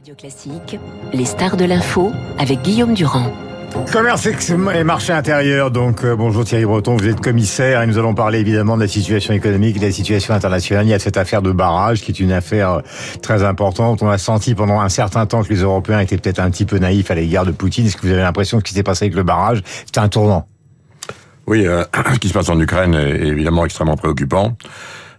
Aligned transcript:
Radio 0.00 0.14
Classique, 0.14 0.78
les 1.12 1.26
stars 1.26 1.58
de 1.58 1.66
l'info 1.66 2.10
avec 2.38 2.62
Guillaume 2.62 2.94
Durand. 2.94 3.30
Commerce 3.92 4.26
et 4.74 4.82
marché 4.82 5.12
intérieur, 5.12 5.70
donc 5.70 6.04
euh, 6.04 6.16
bonjour 6.16 6.42
Thierry 6.42 6.64
Breton, 6.64 6.96
vous 6.96 7.06
êtes 7.06 7.20
commissaire 7.20 7.82
et 7.82 7.86
nous 7.86 7.98
allons 7.98 8.14
parler 8.14 8.38
évidemment 8.38 8.78
de 8.78 8.82
la 8.82 8.88
situation 8.88 9.34
économique 9.34 9.76
et 9.76 9.78
de 9.78 9.84
la 9.84 9.92
situation 9.92 10.32
internationale. 10.32 10.86
Il 10.86 10.88
y 10.88 10.94
a 10.94 10.98
cette 10.98 11.18
affaire 11.18 11.42
de 11.42 11.52
barrage 11.52 12.00
qui 12.00 12.12
est 12.12 12.18
une 12.18 12.32
affaire 12.32 12.70
euh, 12.70 12.80
très 13.20 13.42
importante. 13.42 14.02
On 14.02 14.08
a 14.08 14.16
senti 14.16 14.54
pendant 14.54 14.80
un 14.80 14.88
certain 14.88 15.26
temps 15.26 15.42
que 15.42 15.50
les 15.50 15.60
Européens 15.60 15.98
étaient 15.98 16.16
peut-être 16.16 16.40
un 16.40 16.48
petit 16.48 16.64
peu 16.64 16.78
naïfs 16.78 17.10
à 17.10 17.14
l'égard 17.14 17.44
de 17.44 17.52
Poutine. 17.52 17.84
Est-ce 17.84 17.98
que 17.98 18.06
vous 18.06 18.12
avez 18.12 18.22
l'impression 18.22 18.56
que 18.56 18.66
ce 18.66 18.72
qui 18.72 18.78
s'est 18.78 18.82
passé 18.82 19.04
avec 19.04 19.14
le 19.14 19.22
barrage, 19.22 19.60
c'était 19.84 20.00
un 20.00 20.08
tournant 20.08 20.48
Oui, 21.46 21.66
euh, 21.66 21.84
ce 22.14 22.18
qui 22.18 22.28
se 22.28 22.32
passe 22.32 22.48
en 22.48 22.58
Ukraine 22.58 22.94
est 22.94 23.26
évidemment 23.26 23.66
extrêmement 23.66 23.96
préoccupant. 23.96 24.56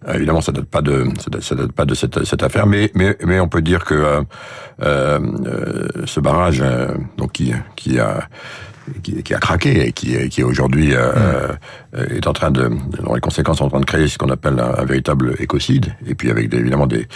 Euh, 0.08 0.16
évidemment, 0.16 0.42
ça 0.42 0.52
date 0.52 0.66
pas 0.66 0.82
de 0.82 1.06
ça 1.42 1.56
date, 1.56 1.72
pas 1.74 1.86
de 1.86 1.94
cette, 1.94 2.24
cette 2.26 2.44
affaire, 2.44 2.66
mais 2.66 2.92
mais 2.96 3.16
mais 3.24 3.40
on 3.40 3.48
peut 3.48 3.62
dire 3.62 3.86
que 3.86 3.94
euh, 3.94 4.22
euh, 4.82 5.88
ce 6.06 6.20
barrage, 6.20 6.64
donc 7.18 7.34
qui 7.34 7.54
qui 7.76 8.00
a 8.00 8.28
qui, 9.04 9.24
qui, 9.24 9.34
a 9.34 9.40
craqué 9.40 9.88
et 9.88 9.92
qui, 9.92 10.30
qui 10.30 10.44
aujourd'hui 10.44 10.92
euh, 10.94 11.48
mm. 11.94 12.16
est 12.16 12.28
en 12.28 12.34
train 12.34 12.52
de, 12.52 12.70
dans 13.04 13.14
les 13.14 13.22
conséquences, 13.22 13.62
en 13.62 13.70
train 13.70 13.80
de 13.80 13.86
créer 13.86 14.08
ce 14.08 14.18
qu'on 14.18 14.30
appelle 14.30 14.60
un, 14.60 14.84
véritable 14.86 15.36
écocide, 15.40 15.96
et 16.06 16.16
puis 16.16 16.30
avec 16.32 16.50
des, 16.50 16.58
évidemment 16.58 16.88
des, 16.88 17.08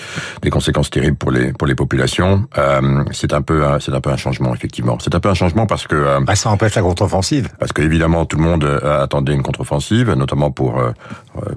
des 0.41 0.49
conséquences 0.49 0.89
terribles 0.89 1.17
pour 1.17 1.31
les 1.31 1.53
pour 1.53 1.67
les 1.67 1.75
populations. 1.75 2.47
Euh, 2.57 3.03
c'est 3.11 3.33
un 3.33 3.41
peu 3.41 3.63
c'est 3.79 3.93
un 3.93 4.01
peu 4.01 4.11
un 4.11 4.17
changement 4.17 4.53
effectivement. 4.53 4.97
C'est 4.99 5.15
un 5.15 5.19
peu 5.19 5.29
un 5.29 5.33
changement 5.33 5.65
parce 5.65 5.87
que 5.87 5.95
euh, 5.95 6.19
bah, 6.21 6.35
ça 6.35 6.49
empêche 6.49 6.75
la 6.75 6.81
contre-offensive. 6.81 7.49
Parce 7.59 7.73
que 7.73 7.81
évidemment 7.81 8.25
tout 8.25 8.37
le 8.37 8.43
monde 8.43 8.63
attendait 8.83 9.33
une 9.33 9.43
contre-offensive, 9.43 10.11
notamment 10.13 10.51
pour 10.51 10.79
euh, 10.79 10.91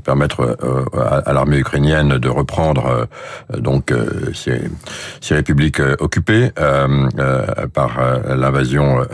permettre 0.04 0.56
à, 0.96 1.18
à 1.18 1.32
l'armée 1.32 1.58
ukrainienne 1.58 2.18
de 2.18 2.28
reprendre 2.28 3.06
donc 3.56 3.92
ces, 4.34 4.62
ces 5.20 5.34
républiques 5.34 5.80
occupées 6.00 6.50
par 7.74 7.98
l'invasion 8.28 9.06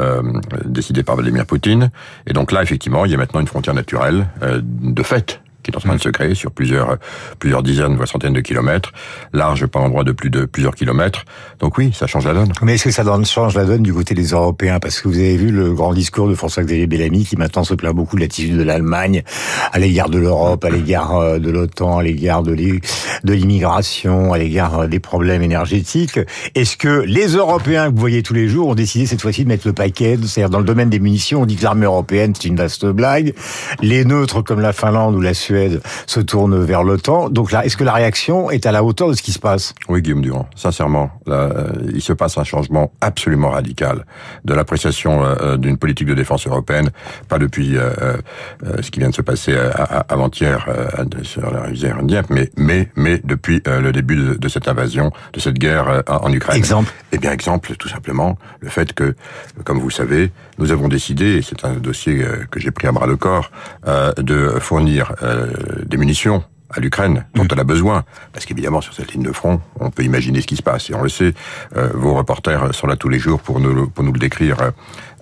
des 0.65 0.83
décidé 0.85 1.03
par 1.03 1.17
Vladimir 1.17 1.47
Poutine. 1.47 1.91
Et 2.27 2.35
donc 2.35 2.53
là, 2.53 2.63
effectivement, 2.63 3.07
il 3.07 3.11
y 3.11 3.15
a 3.15 3.17
maintenant 3.17 3.41
une 3.41 3.47
frontière 3.47 3.75
naturelle 3.75 4.27
euh, 4.43 4.61
de 4.63 5.03
fait 5.03 5.41
qui 5.65 5.71
est 5.71 5.77
en 5.77 5.81
train 5.81 5.97
de 5.97 6.01
se 6.01 6.11
créer 6.11 6.35
sur 6.35 6.53
plusieurs 6.53 6.99
plusieurs 7.39 7.63
dizaines, 7.63 7.97
voire 7.97 8.07
centaines 8.09 8.35
de 8.35 8.41
kilomètres, 8.41 8.93
large 9.33 9.67
par 9.67 9.83
endroit 9.83 10.05
de 10.05 10.15
de 10.29 10.45
plusieurs 10.45 10.75
kilomètres. 10.75 11.25
Donc 11.59 11.77
oui, 11.79 11.91
ça 11.93 12.07
change 12.07 12.27
la 12.27 12.35
donne. 12.35 12.53
Mais 12.63 12.75
est-ce 12.75 12.85
que 12.85 12.91
ça 12.91 13.05
change 13.25 13.55
la 13.55 13.65
donne 13.65 13.83
du 13.83 13.93
côté 13.93 14.15
des 14.15 14.29
Européens? 14.29 14.79
Parce 14.81 15.01
que 15.01 15.09
vous 15.09 15.19
avez 15.19 15.37
vu 15.37 15.51
le 15.51 15.73
grand 15.73 15.93
discours 15.93 16.29
de 16.29 16.35
François-Xavier 16.35 16.87
Bellamy 16.87 17.25
qui 17.25 17.37
maintenant 17.37 17.65
se 17.65 17.75
plaint 17.75 17.95
beaucoup 17.95 18.17
de 18.17 18.21
l'attitude 18.21 18.57
de 18.57 18.63
l'Allemagne 18.63 19.23
à 19.73 19.79
l'égard 19.79 20.09
de 20.09 20.19
l'Europe, 20.19 20.65
à 20.65 20.71
l'égard 20.71 21.17
euh, 21.17 21.39
de 21.39 21.51
l'OTAN, 21.51 21.99
à 21.99 22.03
l'égard 22.03 22.43
de 22.43 22.53
l'immigration, 23.33 24.33
à 24.33 24.39
l'égard 24.39 24.81
euh, 24.81 24.87
des 24.87 25.01
problèmes 25.01 25.43
énergétiques. 25.43 26.21
Est-ce 26.55 26.77
que 26.77 27.03
les 27.07 27.29
Européens 27.29 27.87
que 27.87 27.95
vous 27.95 28.01
voyez 28.01 28.23
tous 28.23 28.35
les 28.35 28.49
jours 28.49 28.69
ont 28.69 28.75
décidé 28.75 29.07
cette 29.07 29.23
fois-ci 29.23 29.45
de 29.45 29.49
mettre 29.49 29.67
le 29.67 29.73
paquet 29.73 30.19
C'est-à-dire 30.25 30.51
dans 30.51 30.59
le 30.59 30.65
domaine 30.65 30.91
des 30.91 31.01
munitions, 31.01 31.43
on 31.43 31.47
dit 31.47 31.57
que 31.57 31.65
l'armée 31.65 31.87
européenne 31.87 32.33
c'est 32.35 32.49
une 32.49 32.57
vaste 32.57 32.87
blague. 32.87 33.35
Les 33.81 34.05
neutres 34.05 34.43
comme 34.43 34.61
la 34.61 34.73
Finlande 34.73 35.15
ou 35.15 35.21
la 35.21 35.35
Suède 35.35 35.54
se 36.07 36.21
tourne 36.21 36.63
vers 36.63 36.83
l'OTAN. 36.83 37.29
Donc 37.31 37.53
là, 37.53 37.65
est-ce 37.65 37.77
que 37.77 37.85
la 37.85 37.93
réaction 37.93 38.51
est 38.51 38.67
à 38.67 38.73
la 38.73 38.85
hauteur 38.85 39.09
de 39.09 39.15
ce 39.15 39.23
qui 39.23 39.33
se 39.33 39.39
passe? 39.39 39.75
Oui, 39.89 40.03
Guillaume 40.03 40.23
Durand. 40.23 40.49
Sincèrement, 40.55 41.11
là, 41.27 41.35
euh, 41.35 41.69
il 41.95 42.03
se 42.03 42.13
passe 42.13 42.39
un 42.39 42.45
changement 42.45 42.93
absolument 43.01 43.51
radical 43.51 44.05
de 44.45 44.55
l'appréciation 44.55 45.25
euh, 45.25 45.35
euh, 45.41 45.57
d'une 45.57 45.77
politique 45.77 46.09
de 46.09 46.15
défense 46.15 46.47
européenne, 46.47 46.91
pas 47.29 47.39
depuis 47.39 47.77
ce 48.83 48.91
qui 48.91 49.01
vient 49.01 49.11
de 49.11 49.15
se 49.15 49.23
passer 49.23 49.57
avant-hier 50.09 50.67
sur 51.23 51.51
la 51.51 51.63
rivière 51.63 52.03
Dieppe, 52.03 52.27
mais 52.31 52.51
mais 52.57 52.89
mais 52.97 53.21
depuis 53.25 53.63
le 53.67 53.93
début 53.93 54.37
de, 54.39 54.49
cette 54.49 54.69
invasion, 54.69 55.11
de 55.33 55.41
cette 55.41 55.59
guerre 55.59 56.03
en 56.07 56.33
Ukraine. 56.33 56.57
Exemple. 56.57 56.93
Eh 57.13 57.19
bien, 57.19 57.33
exemple, 57.33 57.75
tout 57.77 57.89
simplement, 57.89 58.39
le 58.61 58.69
fait 58.69 58.93
que, 58.93 59.15
comme 59.65 59.79
vous 59.79 59.91
savez, 59.91 60.31
nous 60.59 60.73
avons 60.73 60.89
décidé, 60.89 61.37
et 61.37 61.43
c'est 61.43 61.65
un 61.65 61.75
dossier 61.75 62.25
que 62.51 62.61
j'ai 62.61 62.71
pris 62.71 62.87
à 62.87 62.93
bras 62.93 63.07
le 63.07 63.17
corps, 63.17 63.51
de 64.17 64.59
fournir 64.61 65.13
euh, 65.23 65.47
des 65.87 65.97
munitions 65.97 66.43
à 66.71 66.81
l'Ukraine 66.81 67.25
dont 67.35 67.45
mm. 67.45 67.49
elle 67.53 67.61
a 67.61 67.65
besoin. 67.65 68.05
Parce 68.33 68.47
qu'évidemment, 68.47 68.81
sur 68.81 68.95
cette 68.95 69.13
ligne 69.13 69.23
de 69.23 69.33
front, 69.33 69.61
on 69.79 69.91
peut 69.91 70.03
imaginer 70.03 70.41
ce 70.41 70.47
qui 70.47 70.57
se 70.57 70.63
passe. 70.63 70.91
Et 70.91 70.95
on 70.95 71.03
le 71.03 71.09
sait, 71.09 71.35
euh, 71.77 71.91
vos 71.95 72.15
reporters 72.15 72.75
sont 72.75 72.87
là 72.87 72.97
tous 72.97 73.09
les 73.09 73.19
jours 73.19 73.41
pour 73.41 73.61
nous, 73.61 73.89
pour 73.89 74.05
nous 74.05 74.13
le 74.13 74.19
décrire. 74.19 74.57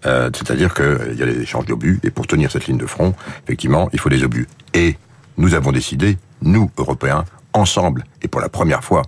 Euh, 0.06 0.30
C'est-à-dire 0.32 0.74
qu'il 0.74 1.14
y 1.18 1.22
a 1.22 1.26
des 1.26 1.40
échanges 1.40 1.66
d'obus. 1.66 2.00
Et 2.02 2.10
pour 2.10 2.26
tenir 2.26 2.50
cette 2.50 2.66
ligne 2.66 2.78
de 2.78 2.86
front, 2.86 3.14
effectivement, 3.44 3.88
il 3.92 3.98
faut 3.98 4.08
des 4.08 4.24
obus. 4.24 4.46
Et 4.74 4.96
nous 5.36 5.54
avons 5.54 5.72
décidé, 5.72 6.18
nous, 6.40 6.70
Européens, 6.78 7.24
ensemble, 7.52 8.04
et 8.22 8.28
pour 8.28 8.40
la 8.40 8.48
première 8.48 8.82
fois, 8.82 9.02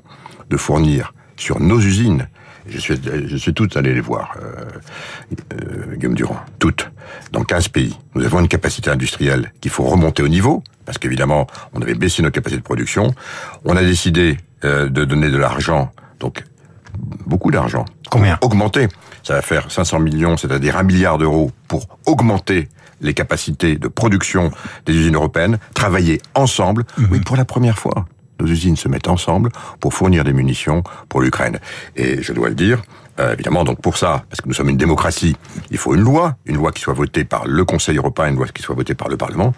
de 0.51 0.57
fournir 0.57 1.15
sur 1.37 1.61
nos 1.61 1.81
usines 1.81 2.29
je 2.67 2.79
suis, 2.79 3.01
je 3.27 3.37
suis 3.37 3.55
toutes 3.55 3.77
allé 3.77 3.95
les 3.95 4.01
voir, 4.01 4.37
euh, 4.43 4.65
euh, 5.53 5.97
Guillaume 5.97 6.15
Durand, 6.15 6.39
toutes, 6.59 6.91
dans 7.33 7.45
15 7.45 7.69
pays. 7.69 7.97
Nous 8.15 8.25
avons 8.25 8.41
une 8.41 8.49
capacité 8.49 8.91
industrielle 8.91 9.53
qu'il 9.61 9.71
faut 9.71 9.85
remonter 9.85 10.23
au 10.23 10.29
niveau, 10.29 10.63
parce 10.85 10.99
qu'évidemment, 10.99 11.47
on 11.73 11.83
avait 11.83 11.95
baissé 11.95 12.23
nos 12.23 12.31
capacités 12.31 12.61
de 12.61 12.65
production. 12.65 13.15
On 13.65 13.77
a 13.77 13.83
décidé 13.83 14.39
euh, 14.65 14.89
de 14.89 15.05
donner 15.05 15.31
de 15.31 15.37
l'argent, 15.37 15.91
donc 16.21 16.45
beaucoup 17.27 17.51
d'argent. 17.51 17.85
Combien? 18.11 18.39
Augmenter. 18.43 18.89
Ça 19.23 19.35
va 19.35 19.43
faire 19.43 19.71
500 19.71 20.01
millions, 20.01 20.37
c'est-à-dire 20.37 20.77
un 20.77 20.83
milliard 20.83 21.19
d'euros 21.19 21.51
pour 21.69 21.87
augmenter 22.07 22.69
les 23.01 23.15
capacités 23.15 23.77
de 23.77 23.89
production 23.89 24.51
des 24.87 24.95
usines 24.95 25.17
européennes, 25.17 25.59
travailler 25.75 26.21
ensemble, 26.35 26.85
mhm. 26.97 27.09
oui, 27.11 27.21
pour 27.21 27.37
la 27.37 27.45
première 27.45 27.79
fois 27.79 28.07
nos 28.41 28.47
usines 28.47 28.77
se 28.77 28.89
mettent 28.89 29.09
ensemble 29.09 29.51
pour 29.81 29.95
fournir 29.95 30.25
des 30.25 30.33
munitions 30.33 30.83
pour 31.09 31.21
l'Ukraine. 31.21 31.59
Et 31.97 32.23
je 32.23 32.33
dois 32.33 32.49
le 32.49 32.55
dire, 32.55 32.83
euh, 33.21 33.33
évidemment, 33.33 33.65
donc 33.65 33.81
pour 33.81 33.97
ça, 33.97 34.25
parce 34.29 34.41
que 34.41 34.49
nous 34.49 34.55
sommes 34.55 34.71
une 34.71 34.77
démocratie, 34.77 35.37
il 35.71 35.79
faut 35.79 35.95
une 35.95 36.01
loi, 36.01 36.37
une 36.47 36.57
loi 36.57 36.73
qui 36.73 36.83
soit 36.83 36.95
votée 36.95 37.25
par 37.25 37.47
le 37.47 37.65
Conseil 37.65 37.97
européen, 37.97 38.29
une 38.29 38.37
loi 38.37 38.47
qui 38.49 38.63
soit 38.63 38.75
votée 38.75 38.95
par 38.95 39.09
le 39.09 39.17
Parlement. 39.17 39.55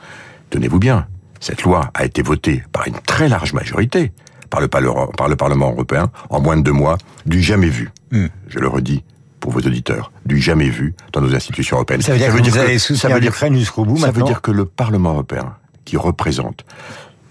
Tenez-vous 0.50 0.78
bien, 0.78 1.06
cette 1.41 1.62
loi 1.62 1.91
a 1.94 2.04
été 2.04 2.22
votée 2.22 2.62
par 2.72 2.86
une 2.86 2.94
très 2.94 3.28
large 3.28 3.53
majorité 3.53 4.12
par 4.50 4.60
le, 4.60 4.69
par 4.69 5.28
le 5.28 5.36
Parlement 5.36 5.70
européen 5.72 6.10
en 6.31 6.41
moins 6.41 6.56
de 6.56 6.62
deux 6.62 6.72
mois, 6.72 6.98
du 7.25 7.42
jamais 7.42 7.69
vu. 7.69 7.91
Hmm. 8.12 8.26
Je 8.48 8.59
le 8.59 8.69
redis, 8.69 9.03
pour 9.41 9.53
vos 9.53 9.60
auditeurs, 9.60 10.12
du 10.25 10.41
jamais 10.41 10.69
vu 10.69 10.94
dans 11.12 11.20
nos 11.20 11.34
institutions 11.34 11.76
européennes. 11.76 12.03
Ça 12.03 12.12
veut 12.12 12.19
dire 12.19 12.32
que 12.34 12.50
vous 12.50 12.59
allez 12.59 12.78
soutenir 12.78 13.19
l'Ukraine 13.19 13.56
jusqu'au 13.56 13.84
bout 13.84 13.97
Ça 13.97 14.10
veut 14.10 14.22
dire 14.22 14.42
que 14.42 14.50
le 14.50 14.65
Parlement 14.65 15.12
européen, 15.12 15.54
qui 15.84 15.97
représente 15.97 16.65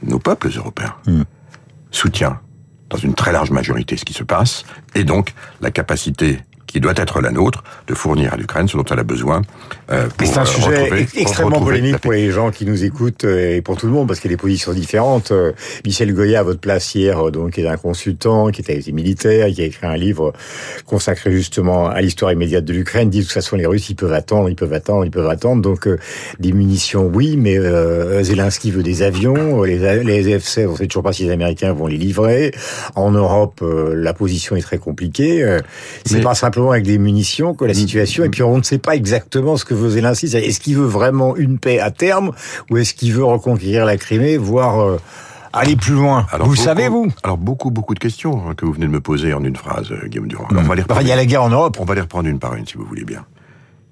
nos 0.04 0.20
peuples 0.20 0.50
européens, 0.56 0.96
hmm 1.08 1.24
soutient 1.96 2.40
dans 2.90 2.98
une 2.98 3.14
très 3.14 3.32
large 3.32 3.52
majorité 3.52 3.98
ce 3.98 4.06
qui 4.06 4.14
se 4.14 4.24
passe, 4.24 4.66
et 4.94 5.04
donc 5.04 5.34
la 5.62 5.72
capacité 5.72 6.40
qui 6.68 6.80
doit 6.80 6.94
être 6.96 7.22
la 7.22 7.32
nôtre, 7.32 7.64
de 7.88 7.94
fournir 7.94 8.34
à 8.34 8.38
l'Ukraine 8.38 8.68
ce 8.68 8.78
dont 8.78 8.84
elle 8.84 9.00
a 9.00 9.04
besoin. 9.04 9.42
Euh, 9.92 10.08
c'est 10.20 10.38
un 10.38 10.42
euh, 10.42 10.46
sujet 10.46 11.08
extrêmement 11.16 11.62
polémique 11.62 12.00
pour 12.00 12.12
les 12.12 12.32
gens 12.32 12.52
qui 12.52 12.66
nous 12.66 12.84
écoutent 12.84 13.26
euh, 13.26 13.56
et 13.56 13.62
pour 13.62 13.78
tout 13.78 13.86
le 13.86 13.92
monde 13.92 14.08
parce 14.08 14.20
qu'il 14.20 14.32
y 14.32 14.34
a 14.34 14.38
des 14.38 14.42
positions 14.42 14.74
différentes. 14.74 15.32
Euh, 15.32 15.52
Michel 15.86 16.14
Goya, 16.14 16.40
à 16.40 16.44
votre 16.44 16.60
place 16.60 16.96
hier, 16.96 17.32
donc 17.32 17.58
est 17.58 17.68
un 17.68 17.78
consultant 17.78 18.50
qui 18.50 18.62
était 18.62 18.82
militaire, 18.92 19.48
qui 19.48 19.62
a 19.62 19.66
écrit 19.66 19.86
un 19.86 19.96
livre 19.96 20.34
consacré 20.86 21.32
justement 21.32 21.88
à 21.88 22.02
l'histoire 22.02 22.32
immédiate 22.32 22.66
de 22.66 22.74
l'Ukraine, 22.74 23.10
dit 23.10 23.20
de 23.20 23.24
toute 23.24 23.34
façon 23.34 23.56
les 23.56 23.66
Russes 23.66 23.90
ils 23.90 23.96
peuvent 23.96 24.14
attendre, 24.14 24.50
ils 24.50 24.56
peuvent 24.56 24.74
attendre, 24.74 25.06
ils 25.06 25.12
peuvent 25.12 25.30
attendre. 25.30 25.62
Donc 25.62 25.88
des 26.40 26.52
munitions, 26.52 27.10
oui, 27.14 27.38
mais 27.38 27.58
Zelensky 28.24 28.72
veut 28.72 28.84
des 28.84 29.02
avions, 29.02 29.64
les, 29.64 30.04
les 30.04 30.40
F-16, 30.40 30.68
on 30.68 30.76
sait 30.76 30.88
toujours 30.88 31.04
pas 31.04 31.14
si 31.14 31.24
les 31.24 31.32
Américains 31.32 31.74
vont 31.74 31.88
les 31.88 31.98
livrer. 31.98 32.52
En 32.96 33.12
Europe, 33.12 33.64
la 33.64 34.14
position 34.14 34.56
est 34.56 34.62
très 34.62 34.78
compliquée. 34.78 35.58
C'est 36.06 36.22
pas 36.22 36.36
simplement 36.56 36.72
avec 36.72 36.86
des 36.86 36.98
munitions 36.98 37.54
que 37.54 37.66
la 37.66 37.74
mm. 37.74 37.76
situation, 37.76 38.24
et 38.24 38.30
puis 38.30 38.44
on 38.44 38.58
ne 38.58 38.64
sait 38.64 38.78
pas 38.78 38.96
exactement 38.96 39.58
ce 39.58 39.66
que 39.66 39.74
veut 39.74 39.90
Zelensky. 39.90 40.28
Est-ce 40.28 40.60
qu'il 40.60 40.78
veut 40.78 40.86
vraiment 40.86 41.36
une 41.36 41.60
paix 41.60 41.80
à 41.80 41.92
terme, 41.92 42.32
ou 42.70 42.78
est-ce 42.78 42.94
qu'il 42.94 43.14
veut 43.14 43.26
reconquérir 43.26 43.86
la 43.86 43.98
Crimée, 43.98 44.38
voire 44.38 44.80
euh, 44.80 45.00
aller 45.52 45.76
plus 45.76 45.94
loin? 45.94 46.26
Alors, 46.32 46.48
Vous 46.48 46.56
savez, 46.56 46.88
vous? 46.88 47.12
Alors, 47.24 47.38
beaucoup, 47.38 47.72
beaucoup 47.72 47.94
de 47.94 48.00
questions 48.00 48.42
hein, 48.48 48.54
que 48.56 48.66
vous 48.66 48.72
venez 48.72 48.86
de 48.86 48.92
me 48.92 49.02
poser 49.02 49.34
en 49.34 49.44
une 49.44 49.58
phrase, 49.58 49.92
euh, 49.92 50.08
Guillaume 50.08 50.28
Durand. 50.28 50.48
on 50.52 50.62
va 50.62 50.76
les 50.76 50.84
il 51.02 51.08
y 51.08 51.12
a 51.12 51.16
la 51.16 51.26
guerre 51.26 51.44
en 51.44 51.50
Europe. 51.50 51.78
On 51.80 51.86
va 51.86 51.94
les 51.94 52.02
reprendre 52.02 52.30
une 52.30 52.40
par 52.40 52.56
une, 52.56 52.66
si 52.66 52.78
vous 52.78 52.86
voulez 52.86 53.04
bien. 53.04 53.26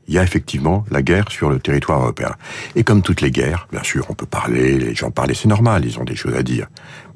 Il 0.08 0.14
y 0.14 0.18
a 0.18 0.24
effectivement 0.24 0.86
la 0.92 1.02
guerre 1.02 1.30
sur 1.30 1.50
le 1.50 1.60
territoire 1.60 2.02
européen. 2.02 2.32
Et 2.76 2.84
comme 2.84 3.02
toutes 3.02 3.22
les 3.22 3.32
guerres, 3.32 3.68
bien 3.72 3.84
sûr, 3.84 4.06
on 4.10 4.14
peut 4.14 4.26
parler, 4.26 4.78
les 4.78 4.96
gens 4.96 5.12
parlent, 5.12 5.34
c'est 5.34 5.48
normal, 5.48 5.86
ils 5.86 5.98
ont 5.98 6.04
des 6.04 6.16
choses 6.16 6.36
à 6.36 6.44
dire. 6.44 6.68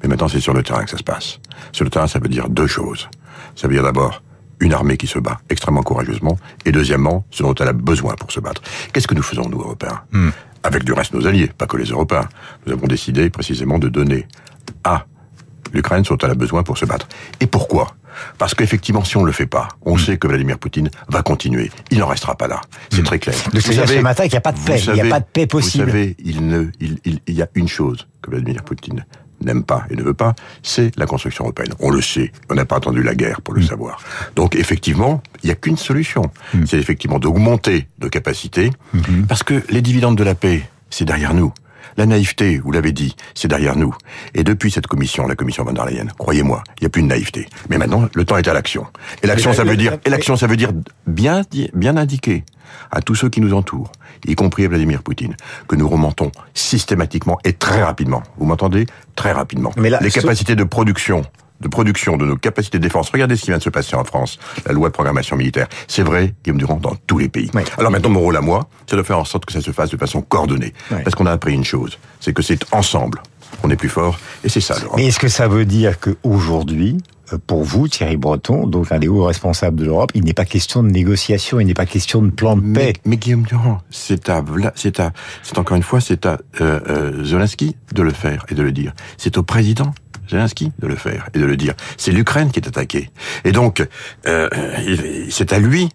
Mais 0.02 0.08
maintenant, 0.08 0.28
c'est 0.28 0.40
sur 0.40 0.54
le 0.54 0.62
terrain 0.62 0.84
que 0.84 0.90
ça 0.90 0.96
se 0.96 1.02
passe. 1.02 1.38
Sur 1.72 1.84
le 1.84 1.90
terrain, 1.90 2.06
ça 2.06 2.18
veut 2.18 2.28
dire 2.28 2.48
deux 2.48 2.66
choses. 2.66 3.08
Ça 3.56 3.68
veut 3.68 3.74
dire 3.74 3.82
d'abord 3.82 4.22
une 4.60 4.72
armée 4.72 4.96
qui 4.96 5.06
se 5.06 5.18
bat 5.18 5.38
extrêmement 5.48 5.82
courageusement, 5.82 6.38
et 6.64 6.72
deuxièmement, 6.72 7.24
ce 7.30 7.42
dont 7.42 7.54
elle 7.54 7.68
a 7.68 7.72
besoin 7.72 8.14
pour 8.14 8.32
se 8.32 8.40
battre. 8.40 8.62
Qu'est-ce 8.92 9.06
que 9.06 9.14
nous 9.14 9.22
faisons, 9.22 9.48
nous, 9.48 9.60
Européens 9.60 10.02
hmm. 10.12 10.30
Avec 10.64 10.84
du 10.84 10.92
reste 10.92 11.14
nos 11.14 11.26
alliés, 11.26 11.50
pas 11.56 11.66
que 11.66 11.76
les 11.76 11.86
Européens. 11.86 12.28
Nous 12.66 12.72
avons 12.72 12.86
décidé 12.86 13.30
précisément 13.30 13.78
de 13.78 13.88
donner 13.88 14.26
à 14.82 15.06
l'Ukraine 15.72 16.04
ce 16.04 16.10
dont 16.10 16.18
elle 16.22 16.32
a 16.32 16.34
besoin 16.34 16.62
pour 16.64 16.76
se 16.76 16.84
battre. 16.84 17.06
Et 17.40 17.46
pourquoi? 17.46 17.94
Parce 18.38 18.54
qu'effectivement, 18.54 19.04
si 19.04 19.16
on 19.16 19.20
ne 19.20 19.26
le 19.26 19.32
fait 19.32 19.46
pas, 19.46 19.68
on 19.82 19.94
hmm. 19.94 19.98
sait 19.98 20.16
que 20.18 20.26
Vladimir 20.26 20.58
Poutine 20.58 20.90
va 21.08 21.22
continuer. 21.22 21.70
Il 21.90 21.98
n'en 21.98 22.06
restera 22.08 22.34
pas 22.34 22.48
là. 22.48 22.60
C'est 22.90 23.02
hmm. 23.02 23.04
très 23.04 23.18
clair. 23.20 23.36
vous 23.52 23.60
savez, 23.60 23.98
ce 23.98 24.02
matin 24.02 24.24
qu'il 24.24 24.32
n'y 24.32 24.38
a 24.38 24.40
pas 24.40 24.52
de 24.52 24.58
paix. 24.58 24.80
il 24.88 24.92
n'y 24.94 25.00
a 25.00 25.08
pas 25.08 25.20
de 25.20 25.26
paix 25.32 25.46
possible. 25.46 25.84
Vous 25.84 25.90
savez, 25.90 26.16
il, 26.18 26.46
ne, 26.46 26.64
il, 26.80 26.98
il, 27.04 27.20
il 27.26 27.34
y 27.34 27.42
a 27.42 27.48
une 27.54 27.68
chose 27.68 28.08
que 28.20 28.30
Vladimir 28.30 28.64
Poutine 28.64 29.06
n'aime 29.42 29.64
pas 29.64 29.84
et 29.90 29.96
ne 29.96 30.02
veut 30.02 30.14
pas, 30.14 30.34
c'est 30.62 30.96
la 30.96 31.06
construction 31.06 31.44
européenne. 31.44 31.72
On 31.80 31.90
le 31.90 32.00
sait, 32.00 32.32
on 32.50 32.54
n'a 32.54 32.64
pas 32.64 32.76
attendu 32.76 33.02
la 33.02 33.14
guerre 33.14 33.40
pour 33.40 33.54
le 33.54 33.60
mm. 33.60 33.66
savoir. 33.66 34.00
Donc 34.36 34.56
effectivement, 34.56 35.22
il 35.42 35.46
n'y 35.46 35.52
a 35.52 35.56
qu'une 35.56 35.76
solution, 35.76 36.30
mm. 36.54 36.66
c'est 36.66 36.78
effectivement 36.78 37.18
d'augmenter 37.18 37.88
nos 38.00 38.08
capacités, 38.08 38.70
mm-hmm. 38.94 39.26
parce 39.26 39.42
que 39.42 39.62
les 39.70 39.82
dividendes 39.82 40.16
de 40.16 40.24
la 40.24 40.34
paix, 40.34 40.68
c'est 40.90 41.04
derrière 41.04 41.34
nous. 41.34 41.52
La 41.96 42.06
naïveté, 42.06 42.58
vous 42.58 42.70
l'avez 42.70 42.92
dit, 42.92 43.16
c'est 43.34 43.48
derrière 43.48 43.76
nous. 43.76 43.94
Et 44.34 44.44
depuis 44.44 44.70
cette 44.70 44.86
commission, 44.86 45.26
la 45.26 45.34
commission 45.34 45.64
von 45.64 45.72
der 45.72 45.86
Leyen, 45.86 46.06
croyez-moi, 46.18 46.62
il 46.78 46.82
n'y 46.82 46.86
a 46.86 46.90
plus 46.90 47.02
de 47.02 47.08
naïveté. 47.08 47.48
Mais 47.70 47.78
maintenant, 47.78 48.08
le 48.12 48.24
temps 48.24 48.36
est 48.36 48.48
à 48.48 48.54
l'action. 48.54 48.86
Et 49.22 49.26
l'action, 49.26 49.52
ça 49.52 49.64
veut 49.64 49.76
dire, 49.76 49.98
et 50.04 50.10
l'action, 50.10 50.36
ça 50.36 50.46
veut 50.46 50.56
dire 50.56 50.70
bien, 51.06 51.42
bien 51.74 51.96
indiquer 51.96 52.44
à 52.90 53.00
tous 53.00 53.14
ceux 53.14 53.28
qui 53.28 53.40
nous 53.40 53.54
entourent, 53.54 53.90
y 54.26 54.34
compris 54.34 54.64
à 54.64 54.68
Vladimir 54.68 55.02
Poutine, 55.02 55.36
que 55.66 55.76
nous 55.76 55.88
remontons 55.88 56.30
systématiquement 56.54 57.38
et 57.44 57.52
très 57.52 57.82
rapidement. 57.82 58.22
Vous 58.38 58.46
m'entendez? 58.46 58.86
Très 59.16 59.32
rapidement. 59.32 59.72
les 59.76 60.10
capacités 60.10 60.54
de 60.54 60.64
production 60.64 61.24
de 61.60 61.68
production 61.68 62.16
de 62.16 62.24
nos 62.24 62.36
capacités 62.36 62.78
de 62.78 62.82
défense. 62.82 63.10
Regardez 63.10 63.36
ce 63.36 63.42
qui 63.42 63.50
vient 63.50 63.58
de 63.58 63.62
se 63.62 63.70
passer 63.70 63.96
en 63.96 64.04
France, 64.04 64.38
la 64.66 64.72
loi 64.72 64.88
de 64.88 64.92
programmation 64.92 65.36
militaire. 65.36 65.68
C'est 65.86 66.02
vrai, 66.02 66.34
Guillaume 66.44 66.58
Durand, 66.58 66.76
dans 66.76 66.94
tous 67.06 67.18
les 67.18 67.28
pays. 67.28 67.50
Alors 67.76 67.90
maintenant, 67.90 68.10
mon 68.10 68.20
rôle 68.20 68.36
à 68.36 68.40
moi, 68.40 68.68
c'est 68.86 68.96
de 68.96 69.02
faire 69.02 69.18
en 69.18 69.24
sorte 69.24 69.44
que 69.44 69.52
ça 69.52 69.60
se 69.60 69.70
fasse 69.72 69.90
de 69.90 69.96
façon 69.96 70.22
coordonnée. 70.22 70.72
Parce 70.88 71.14
qu'on 71.14 71.26
a 71.26 71.32
appris 71.32 71.54
une 71.54 71.64
chose, 71.64 71.98
c'est 72.20 72.32
que 72.32 72.42
c'est 72.42 72.64
ensemble 72.72 73.20
qu'on 73.62 73.70
est 73.70 73.76
plus 73.76 73.88
fort, 73.88 74.18
et 74.44 74.48
c'est 74.48 74.60
ça. 74.60 74.76
Mais 74.96 75.06
est-ce 75.06 75.18
que 75.18 75.28
ça 75.28 75.48
veut 75.48 75.64
dire 75.64 75.98
qu'aujourd'hui, 75.98 76.98
euh, 77.32 77.38
pour 77.46 77.64
vous, 77.64 77.88
Thierry 77.88 78.16
Breton, 78.16 78.66
donc 78.66 78.92
un 78.92 78.98
des 78.98 79.08
hauts 79.08 79.24
responsables 79.24 79.76
de 79.76 79.86
l'Europe, 79.86 80.10
il 80.14 80.22
n'est 80.24 80.34
pas 80.34 80.44
question 80.44 80.82
de 80.82 80.90
négociation, 80.90 81.58
il 81.58 81.66
n'est 81.66 81.74
pas 81.74 81.86
question 81.86 82.20
de 82.20 82.30
plan 82.30 82.56
de 82.56 82.72
paix? 82.72 82.92
Mais, 83.06 83.16
Guillaume 83.16 83.42
Durand, 83.42 83.80
c'est 83.90 84.28
à, 84.28 84.44
c'est 84.74 85.00
à, 85.00 85.12
c'est 85.42 85.58
encore 85.58 85.76
une 85.76 85.82
fois, 85.82 86.00
c'est 86.00 86.26
à 86.26 86.38
euh, 86.60 86.80
euh, 86.88 87.24
Zelensky 87.24 87.74
de 87.92 88.02
le 88.02 88.12
faire 88.12 88.44
et 88.50 88.54
de 88.54 88.62
le 88.62 88.70
dire. 88.70 88.92
C'est 89.16 89.38
au 89.38 89.42
président 89.42 89.94
Zelensky 90.28 90.72
de 90.78 90.86
le 90.86 90.96
faire 90.96 91.28
et 91.34 91.38
de 91.38 91.44
le 91.44 91.56
dire. 91.56 91.74
C'est 91.96 92.12
l'Ukraine 92.12 92.50
qui 92.50 92.60
est 92.60 92.68
attaquée. 92.68 93.10
Et 93.44 93.52
donc, 93.52 93.86
euh, 94.26 94.48
c'est 95.30 95.52
à 95.52 95.58
lui 95.58 95.90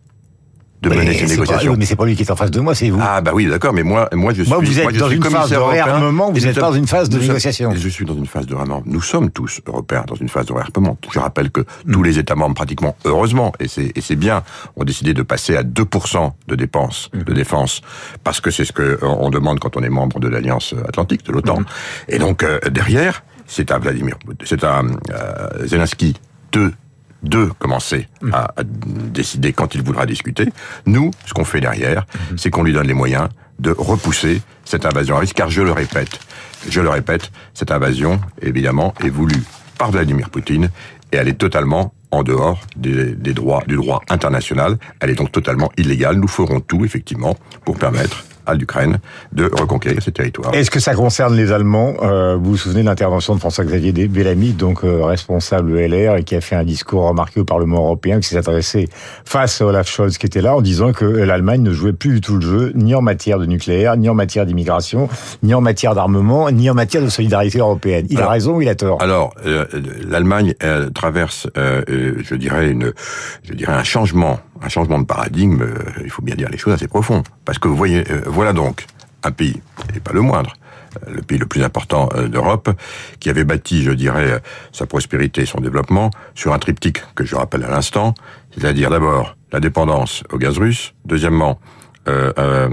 de 0.84 0.96
mener 0.96 1.14
ces 1.14 1.26
négociations. 1.26 1.76
mais 1.78 1.86
c'est 1.86 1.96
pas 1.96 2.06
lui 2.06 2.16
qui 2.16 2.24
est 2.24 2.32
en 2.32 2.36
face 2.36 2.52
de 2.52 2.60
moi, 2.60 2.76
c'est 2.76 2.90
vous. 2.90 3.00
Ah 3.02 3.22
bah 3.22 3.32
oui, 3.34 3.48
d'accord, 3.48 3.74
mais 3.74 3.84
moi, 3.84 4.10
moi 4.14 4.34
je 4.34 4.44
suis. 4.44 4.52
Moi, 4.52 4.60
vous 4.62 4.80
êtes 4.80 4.98
dans 4.98 5.10
une 5.10 5.24
phase 5.24 5.50
de 5.50 5.56
réarmement, 5.56 6.32
vous 6.32 6.48
êtes 6.48 6.58
dans 6.58 6.74
une 6.74 6.88
phase 6.88 7.10
de 7.10 7.20
négociation. 7.20 7.72
Je 7.76 7.90
suis 7.90 8.06
dans 8.06 8.16
une 8.16 8.26
phase 8.26 8.46
de 8.46 8.54
réarmement. 8.54 8.84
Nous 8.86 9.02
sommes 9.02 9.32
tous 9.32 9.62
européens 9.66 10.04
dans 10.08 10.16
une 10.16 10.30
phase 10.30 10.46
de 10.46 10.54
réarmement. 10.54 10.98
Je 11.12 11.20
rappelle 11.20 11.52
que 11.52 11.62
tous 11.62 12.00
hmm. 12.00 12.04
les 12.04 12.20
États 12.20 12.36
membres, 12.36 12.56
pratiquement, 12.56 12.96
heureusement, 13.06 13.54
et 13.60 13.68
c'est 13.68 13.92
et 13.96 14.02
c'est 14.02 14.16
bien, 14.16 14.44
ont 14.76 14.84
décidé 14.84 15.14
de 15.14 15.22
passer 15.22 15.56
à 15.56 15.64
2% 15.64 16.32
de 16.48 16.56
dépenses 16.56 17.10
de 17.14 17.32
hmm. 17.32 17.36
défense 17.36 17.82
parce 18.24 18.42
que 18.42 18.52
c'est 18.52 18.66
ce 18.66 18.74
que 18.74 19.00
on 19.02 19.30
demande 19.30 19.60
quand 19.60 19.78
on 19.78 19.84
est 19.84 19.90
membre 19.90 20.20
de 20.20 20.28
l'Alliance 20.28 20.76
Atlantique, 20.88 21.26
de 21.26 21.32
l'OTAN. 21.32 21.62
Hmm. 21.62 21.66
Et 22.10 22.20
donc 22.20 22.44
euh, 22.44 22.60
derrière, 22.70 23.24
c'est 23.54 23.72
à 23.72 23.78
Vladimir, 23.78 24.18
c'est 24.44 24.64
à 24.64 24.82
euh, 24.82 25.68
Zelensky 25.68 26.16
de 26.52 26.74
de 27.22 27.46
commencer 27.58 28.10
mm. 28.22 28.34
à, 28.34 28.54
décider 28.66 29.54
quand 29.54 29.76
il 29.76 29.82
voudra 29.82 30.06
discuter. 30.06 30.50
Nous, 30.86 31.12
ce 31.26 31.34
qu'on 31.34 31.46
fait 31.46 31.62
derrière, 31.62 32.02
mm-hmm. 32.02 32.38
c'est 32.38 32.50
qu'on 32.50 32.64
lui 32.64 32.74
donne 32.74 32.88
les 32.88 32.94
moyens 32.94 33.30
de 33.60 33.72
repousser 33.72 34.42
cette 34.66 34.86
invasion 34.86 35.16
à 35.16 35.20
risque, 35.20 35.36
car 35.36 35.50
je 35.50 35.62
le 35.62 35.72
répète, 35.72 36.20
je 36.68 36.82
le 36.82 36.90
répète, 36.90 37.32
cette 37.54 37.72
invasion, 37.72 38.20
évidemment, 38.42 38.94
est 39.02 39.10
voulue 39.10 39.42
par 39.78 39.92
Vladimir 39.92 40.30
Poutine 40.30 40.70
et 41.14 41.16
elle 41.16 41.30
est 41.30 41.38
totalement 41.38 41.94
en 42.12 42.24
dehors 42.24 42.60
des, 42.76 43.16
des 43.16 43.34
droits, 43.34 43.64
du 43.68 43.78
droit 43.78 44.02
international. 44.10 44.78
Elle 45.00 45.12
est 45.12 45.16
donc 45.16 45.32
totalement 45.32 45.72
illégale. 45.78 46.18
Nous 46.18 46.28
ferons 46.28 46.60
tout, 46.60 46.84
effectivement, 46.84 47.38
pour 47.64 47.78
permettre 47.78 48.26
à 48.46 48.54
l'Ukraine 48.56 49.00
de 49.32 49.46
reconquérir 49.46 50.02
ces 50.02 50.12
territoires. 50.12 50.54
Est-ce 50.54 50.72
que 50.72 50.80
ça 50.80 50.94
concerne 50.94 51.36
les 51.36 51.52
Allemands? 51.52 51.94
Euh, 52.02 52.36
Vous 52.36 52.52
vous 52.52 52.58
souvenez 52.58 52.82
de 52.82 52.88
l'intervention 52.88 53.36
de 53.36 53.40
François-Xavier 53.40 54.08
Bellamy, 54.08 54.52
donc 54.54 54.84
euh, 54.84 55.04
responsable 55.06 55.80
LR, 55.80 56.16
et 56.18 56.24
qui 56.24 56.36
a 56.36 56.42
fait 56.42 56.56
un 56.56 56.64
discours 56.64 57.08
remarqué 57.08 57.40
au 57.40 57.46
Parlement 57.46 57.78
européen, 57.80 58.20
qui 58.20 58.30
s'est 58.30 58.38
adressé 58.38 58.90
face 59.26 59.62
à 59.62 59.66
Olaf 59.66 59.88
Scholz, 59.90 60.18
qui 60.18 60.26
était 60.26 60.42
là, 60.42 60.56
en 60.56 60.62
disant 60.62 60.92
que 60.92 61.06
l'Allemagne 61.06 61.62
ne 61.62 61.72
jouait 61.72 61.94
plus 61.94 62.14
du 62.16 62.22
tout 62.22 62.36
le 62.36 62.42
jeu, 62.42 62.72
ni 62.76 62.96
en 62.96 63.02
matière 63.02 63.40
de 63.40 63.46
nucléaire, 63.46 63.98
ni 63.98 64.10
en 64.10 64.14
matière 64.14 64.46
d'immigration, 64.46 65.10
ni 65.42 65.54
en 65.54 65.62
matière 65.62 65.96
d'armement, 65.96 66.50
ni 66.52 66.70
en 66.70 66.74
matière 66.74 67.04
de 67.04 67.10
solidarité 67.10 67.60
européenne. 67.60 68.06
Il 68.10 68.20
a 68.22 68.30
raison 68.30 68.58
ou 68.58 68.62
il 68.62 68.70
a 68.70 68.76
tort? 68.76 69.02
Alors, 69.02 69.34
euh, 69.46 69.66
l'Allemagne 70.08 70.54
traverse, 70.94 71.48
je 71.56 72.36
dirais, 72.36 72.70
une, 72.70 72.94
je 73.44 73.54
dirais 73.54 73.74
un 73.74 73.84
changement 73.84 74.40
un 74.64 74.70
changement 74.70 75.00
de 75.00 75.06
paradigme, 75.06 75.62
euh, 75.62 75.76
il 76.04 76.10
faut 76.10 76.22
bien 76.22 76.36
dire 76.36 76.50
les 76.50 76.58
choses 76.58 76.74
assez 76.74 76.88
profond. 76.88 77.24
Parce 77.46 77.60
que 77.60 77.68
vous 77.68 77.76
voyez, 77.76 78.10
euh, 78.10 78.22
voilà 78.26 78.54
donc 78.54 78.86
un 79.24 79.32
pays, 79.32 79.62
et 79.96 80.00
pas 80.00 80.14
le 80.14 80.22
moindre, 80.22 80.54
euh, 81.08 81.14
le 81.16 81.22
pays 81.22 81.38
le 81.38 81.46
plus 81.46 81.64
important 81.64 82.10
d'Europe, 82.30 82.70
qui 83.20 83.30
avait 83.30 83.44
bâti, 83.44 83.84
je 83.84 83.92
dirais, 83.92 84.42
sa 84.72 84.86
prospérité 84.86 85.42
et 85.42 85.46
son 85.46 85.60
développement 85.60 86.10
sur 86.34 86.54
un 86.54 86.60
triptyque 86.60 87.04
que 87.16 87.26
je 87.26 87.36
rappelle 87.36 87.64
à 87.64 87.70
l'instant, 87.70 88.14
c'est-à-dire 88.56 88.90
d'abord 88.90 89.36
la 89.52 89.60
dépendance 89.60 90.24
au 90.32 90.38
gaz 90.38 90.58
russe, 90.58 90.94
deuxièmement 91.06 91.60
euh, 92.08 92.34
euh, 92.38 92.70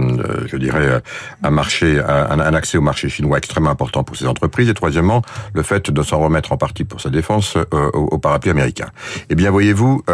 je 0.47 0.56
dirais, 0.56 0.87
euh, 0.87 1.00
un 1.43 1.50
marché, 1.50 2.00
un, 2.00 2.38
accès 2.55 2.79
au 2.79 2.81
marché 2.81 3.09
chinois 3.09 3.38
extrêmement 3.38 3.71
important 3.71 4.03
pour 4.03 4.17
ces 4.17 4.27
entreprises. 4.27 4.69
Et 4.69 4.75
troisièmement, 4.75 5.23
le 5.53 5.62
fait 5.62 5.91
de 5.91 6.03
s'en 6.03 6.19
remettre 6.19 6.53
en 6.53 6.56
partie 6.56 6.85
pour 6.85 7.00
sa 7.00 7.11
défense 7.11 7.56
euh, 7.56 7.91
au, 7.93 8.09
au, 8.12 8.19
parapluie 8.19 8.50
américain. 8.50 8.88
Eh 9.29 9.35
bien, 9.35 9.50
voyez-vous, 9.50 10.05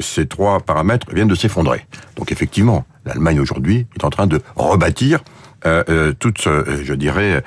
ces 0.00 0.26
trois 0.26 0.60
paramètres 0.60 1.06
viennent 1.12 1.28
de 1.28 1.34
s'effondrer. 1.34 1.86
Donc, 2.16 2.32
effectivement, 2.32 2.84
l'Allemagne 3.04 3.40
aujourd'hui 3.40 3.86
est 3.96 4.04
en 4.04 4.10
train 4.10 4.26
de 4.26 4.40
rebâtir 4.56 5.20
toute, 6.20 6.42
je 6.46 6.94
dirais, 6.94 7.42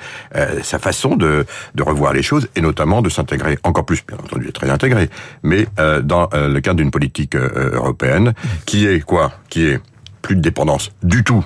sa 0.62 0.78
façon 0.78 1.16
de, 1.16 1.46
de 1.74 1.82
revoir 1.82 2.12
les 2.12 2.22
choses 2.22 2.48
et 2.56 2.60
notamment 2.60 3.00
de 3.00 3.08
s'intégrer 3.08 3.58
encore 3.62 3.86
plus, 3.86 4.04
bien 4.06 4.18
entendu, 4.18 4.52
très 4.52 4.68
intégré, 4.68 5.08
mais 5.42 5.66
dans 6.02 6.28
le 6.32 6.60
cadre 6.60 6.76
d'une 6.76 6.90
politique 6.90 7.34
européenne 7.36 8.34
qui 8.66 8.86
est 8.86 9.00
quoi? 9.00 9.32
Qui 9.48 9.66
est 9.66 9.80
plus 10.22 10.36
de 10.36 10.40
dépendance 10.40 10.90
du 11.02 11.24
tout 11.24 11.44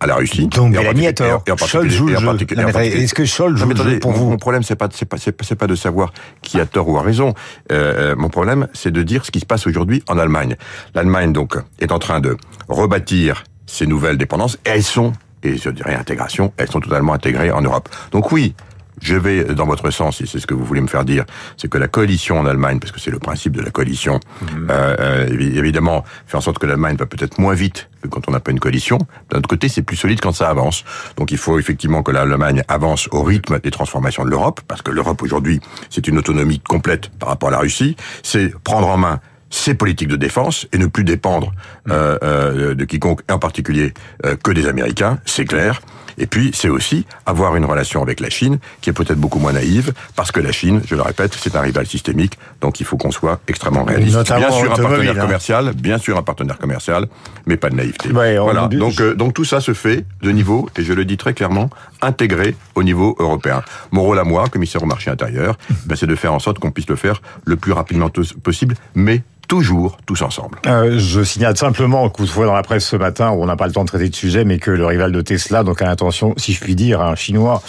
à 0.00 0.06
la 0.06 0.16
Russie. 0.16 0.46
Donc 0.48 0.72
Mélanie 0.72 1.06
a 1.06 1.12
tort. 1.12 1.44
Scholz 1.66 1.92
joue 1.92 2.08
le 2.08 2.16
jeu. 2.16 2.28
Est-ce 2.76 3.14
que 3.14 3.24
Scholz 3.24 3.58
joue 3.58 3.68
le 3.68 3.76
jeu 3.76 3.98
pour 3.98 4.12
vous 4.12 4.30
Mon 4.30 4.38
problème, 4.38 4.62
c'est 4.62 4.76
pas, 4.76 4.88
c'est 4.92 5.04
pas, 5.04 5.18
c'est 5.18 5.56
pas 5.56 5.66
de 5.66 5.74
savoir 5.74 6.12
qui 6.42 6.58
a 6.58 6.66
tort 6.66 6.88
ou 6.88 6.96
a 6.98 7.02
raison. 7.02 7.34
Euh, 7.70 8.16
mon 8.16 8.30
problème, 8.30 8.66
c'est 8.72 8.90
de 8.90 9.02
dire 9.02 9.26
ce 9.26 9.30
qui 9.30 9.40
se 9.40 9.46
passe 9.46 9.66
aujourd'hui 9.66 10.02
en 10.08 10.18
Allemagne. 10.18 10.56
L'Allemagne, 10.94 11.32
donc, 11.32 11.56
est 11.80 11.92
en 11.92 11.98
train 11.98 12.20
de 12.20 12.36
rebâtir 12.68 13.44
ses 13.66 13.86
nouvelles 13.86 14.16
dépendances. 14.16 14.58
Et 14.64 14.70
elles 14.70 14.82
sont, 14.82 15.12
et 15.42 15.56
je 15.58 15.68
dirais 15.68 15.94
intégration, 15.94 16.52
elles 16.56 16.70
sont 16.70 16.80
totalement 16.80 17.12
intégrées 17.12 17.50
en 17.50 17.60
Europe. 17.60 17.90
Donc 18.10 18.32
oui, 18.32 18.54
je 19.00 19.16
vais 19.16 19.44
dans 19.44 19.66
votre 19.66 19.90
sens, 19.90 20.20
et 20.20 20.26
c'est 20.26 20.38
ce 20.38 20.46
que 20.46 20.54
vous 20.54 20.64
voulez 20.64 20.80
me 20.80 20.88
faire 20.88 21.04
dire, 21.04 21.24
c'est 21.56 21.68
que 21.68 21.78
la 21.78 21.88
coalition 21.88 22.38
en 22.38 22.46
Allemagne, 22.46 22.78
parce 22.78 22.92
que 22.92 23.00
c'est 23.00 23.10
le 23.10 23.18
principe 23.18 23.56
de 23.56 23.62
la 23.62 23.70
coalition, 23.70 24.20
mhm. 24.42 24.68
euh, 24.70 24.96
euh, 25.00 25.26
évidemment, 25.30 26.04
fait 26.26 26.36
en 26.36 26.40
sorte 26.40 26.58
que 26.58 26.66
l'Allemagne 26.66 26.96
va 26.96 27.06
peut-être 27.06 27.38
moins 27.38 27.54
vite 27.54 27.88
que 28.02 28.08
quand 28.08 28.28
on 28.28 28.32
n'a 28.32 28.40
pas 28.40 28.50
une 28.50 28.60
coalition. 28.60 28.98
D'un 29.30 29.38
autre 29.38 29.48
côté, 29.48 29.68
c'est 29.68 29.82
plus 29.82 29.96
solide 29.96 30.20
quand 30.20 30.32
ça 30.32 30.48
avance. 30.48 30.84
Donc 31.16 31.32
il 31.32 31.38
faut 31.38 31.58
effectivement 31.58 32.02
que 32.02 32.10
l'Allemagne 32.10 32.62
avance 32.68 33.08
au 33.12 33.22
rythme 33.22 33.58
des 33.60 33.70
transformations 33.70 34.24
de 34.24 34.30
l'Europe, 34.30 34.60
parce 34.68 34.82
que 34.82 34.90
l'Europe 34.90 35.22
aujourd'hui, 35.22 35.60
c'est 35.90 36.06
une 36.08 36.18
autonomie 36.18 36.60
complète 36.60 37.10
par 37.18 37.28
rapport 37.28 37.48
à 37.48 37.52
la 37.52 37.58
Russie. 37.58 37.96
C'est 38.22 38.54
prendre 38.62 38.88
en 38.88 38.96
main 38.96 39.20
ses 39.50 39.74
politiques 39.74 40.08
de 40.08 40.16
défense 40.16 40.66
et 40.72 40.78
ne 40.78 40.86
plus 40.86 41.04
dépendre 41.04 41.52
mhm. 41.86 41.92
euh, 41.92 42.18
euh, 42.22 42.74
de 42.74 42.84
quiconque, 42.84 43.20
en 43.30 43.38
particulier 43.38 43.92
euh, 44.24 44.36
que 44.36 44.52
des 44.52 44.66
Américains, 44.66 45.18
c'est 45.26 45.44
clair. 45.44 45.82
Et 46.18 46.26
puis, 46.26 46.50
c'est 46.54 46.68
aussi 46.68 47.06
avoir 47.26 47.56
une 47.56 47.64
relation 47.64 48.02
avec 48.02 48.20
la 48.20 48.30
Chine 48.30 48.58
qui 48.80 48.90
est 48.90 48.92
peut-être 48.92 49.18
beaucoup 49.18 49.38
moins 49.38 49.52
naïve, 49.52 49.92
parce 50.16 50.32
que 50.32 50.40
la 50.40 50.52
Chine, 50.52 50.80
je 50.86 50.94
le 50.94 51.02
répète, 51.02 51.36
c'est 51.38 51.56
un 51.56 51.60
rival 51.60 51.86
systémique, 51.86 52.38
donc 52.60 52.80
il 52.80 52.86
faut 52.86 52.96
qu'on 52.96 53.10
soit 53.10 53.40
extrêmement 53.48 53.84
réaliste. 53.84 54.22
bien 54.32 54.50
sûr 54.50 54.72
un 54.72 54.76
partenaire 54.76 55.16
hein. 55.16 55.20
commercial, 55.20 55.72
bien 55.74 55.98
sûr 55.98 56.16
un 56.18 56.22
partenaire 56.22 56.58
commercial, 56.58 57.06
mais 57.46 57.56
pas 57.56 57.70
de 57.70 57.76
naïveté. 57.76 58.10
voilà. 58.10 58.68
Donc, 58.68 59.00
euh, 59.00 59.14
donc 59.14 59.34
tout 59.34 59.44
ça 59.44 59.60
se 59.60 59.74
fait 59.74 60.04
de 60.22 60.30
niveau, 60.30 60.68
et 60.76 60.82
je 60.82 60.92
le 60.92 61.04
dis 61.04 61.16
très 61.16 61.34
clairement, 61.34 61.70
intégré 62.02 62.56
au 62.74 62.82
niveau 62.82 63.16
européen. 63.18 63.62
Mon 63.90 64.02
rôle 64.02 64.18
à 64.18 64.24
moi, 64.24 64.44
commissaire 64.48 64.82
au 64.82 64.86
marché 64.86 65.10
intérieur, 65.10 65.56
ben, 65.86 65.96
c'est 65.96 66.06
de 66.06 66.14
faire 66.14 66.32
en 66.32 66.38
sorte 66.38 66.58
qu'on 66.58 66.70
puisse 66.70 66.88
le 66.88 66.96
faire 66.96 67.20
le 67.44 67.56
plus 67.56 67.72
rapidement 67.72 68.10
possible, 68.42 68.74
mais 68.94 69.22
toujours 69.50 69.98
tous 70.06 70.22
ensemble. 70.22 70.58
Euh, 70.68 70.96
je 70.96 71.24
signale 71.24 71.56
simplement 71.56 72.08
que 72.08 72.22
vous 72.22 72.28
voyez 72.28 72.48
dans 72.48 72.54
la 72.54 72.62
presse 72.62 72.86
ce 72.86 72.94
matin, 72.94 73.32
où 73.32 73.42
on 73.42 73.46
n'a 73.46 73.56
pas 73.56 73.66
le 73.66 73.72
temps 73.72 73.82
de 73.82 73.88
traiter 73.88 74.08
de 74.08 74.14
sujet, 74.14 74.44
mais 74.44 74.58
que 74.58 74.70
le 74.70 74.86
rival 74.86 75.10
de 75.10 75.20
Tesla 75.22 75.64
donc 75.64 75.82
a 75.82 75.86
l'intention, 75.86 76.34
si 76.36 76.52
je 76.52 76.60
puis 76.60 76.76
dire, 76.76 77.00
un 77.00 77.16
chinois, 77.16 77.60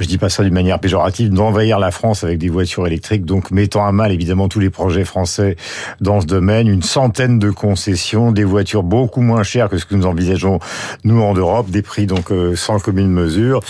je 0.00 0.06
dis 0.06 0.16
pas 0.16 0.30
ça 0.30 0.42
d'une 0.42 0.54
manière 0.54 0.78
péjorative, 0.78 1.28
d'envahir 1.28 1.78
la 1.80 1.90
France 1.90 2.24
avec 2.24 2.38
des 2.38 2.48
voitures 2.48 2.86
électriques, 2.86 3.26
donc 3.26 3.50
mettant 3.50 3.84
à 3.84 3.92
mal 3.92 4.10
évidemment 4.10 4.48
tous 4.48 4.58
les 4.58 4.70
projets 4.70 5.04
français 5.04 5.56
dans 6.00 6.22
ce 6.22 6.26
domaine, 6.26 6.66
une 6.66 6.82
centaine 6.82 7.38
de 7.38 7.50
concessions, 7.50 8.32
des 8.32 8.44
voitures 8.44 8.82
beaucoup 8.82 9.20
moins 9.20 9.42
chères 9.42 9.68
que 9.68 9.76
ce 9.76 9.84
que 9.84 9.94
nous 9.94 10.06
envisageons 10.06 10.60
nous 11.04 11.20
en 11.20 11.34
Europe, 11.34 11.68
des 11.68 11.82
prix 11.82 12.06
donc 12.06 12.32
euh, 12.32 12.56
sans 12.56 12.78
commune 12.78 13.10
mesure. 13.10 13.60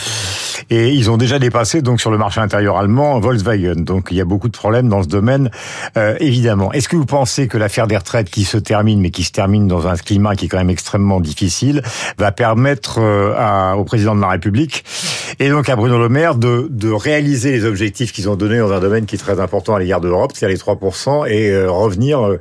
Et 0.70 0.90
ils 0.90 1.10
ont 1.10 1.16
déjà 1.16 1.40
dépassé 1.40 1.82
donc 1.82 2.00
sur 2.00 2.12
le 2.12 2.18
marché 2.18 2.40
intérieur 2.40 2.76
allemand 2.76 3.18
Volkswagen. 3.18 3.74
Donc 3.76 4.08
il 4.12 4.16
y 4.16 4.20
a 4.20 4.24
beaucoup 4.24 4.48
de 4.48 4.56
problèmes 4.56 4.88
dans 4.88 5.02
ce 5.02 5.08
domaine, 5.08 5.50
euh, 5.96 6.14
évidemment. 6.20 6.72
Est-ce 6.72 6.88
que 6.88 6.96
vous 6.96 7.06
pensez 7.06 7.47
que 7.48 7.58
l'affaire 7.58 7.86
des 7.86 7.96
retraites 7.96 8.30
qui 8.30 8.44
se 8.44 8.58
termine, 8.58 9.00
mais 9.00 9.10
qui 9.10 9.24
se 9.24 9.32
termine 9.32 9.66
dans 9.66 9.86
un 9.88 9.96
climat 9.96 10.36
qui 10.36 10.46
est 10.46 10.48
quand 10.48 10.58
même 10.58 10.70
extrêmement 10.70 11.20
difficile, 11.20 11.82
va 12.18 12.32
permettre 12.32 12.98
euh, 13.00 13.72
au 13.74 13.84
président 13.84 14.14
de 14.14 14.20
la 14.20 14.28
République 14.28 14.84
Et 15.40 15.50
donc 15.50 15.68
à 15.68 15.76
Bruno 15.76 15.98
Le 15.98 16.08
Maire 16.08 16.34
de, 16.34 16.68
de 16.70 16.90
réaliser 16.90 17.52
les 17.52 17.64
objectifs 17.64 18.12
qu'ils 18.12 18.28
ont 18.28 18.36
donnés 18.36 18.58
dans 18.58 18.72
un 18.72 18.80
domaine 18.80 19.06
qui 19.06 19.16
est 19.16 19.18
très 19.18 19.40
important 19.40 19.74
à 19.74 19.78
l'égard 19.78 20.00
de 20.00 20.08
l'Europe, 20.08 20.32
c'est-à-dire 20.34 20.56
les 20.56 20.74
3%, 20.74 21.28
et 21.28 21.50
euh, 21.50 21.70
revenir 21.70 22.24
euh, 22.26 22.38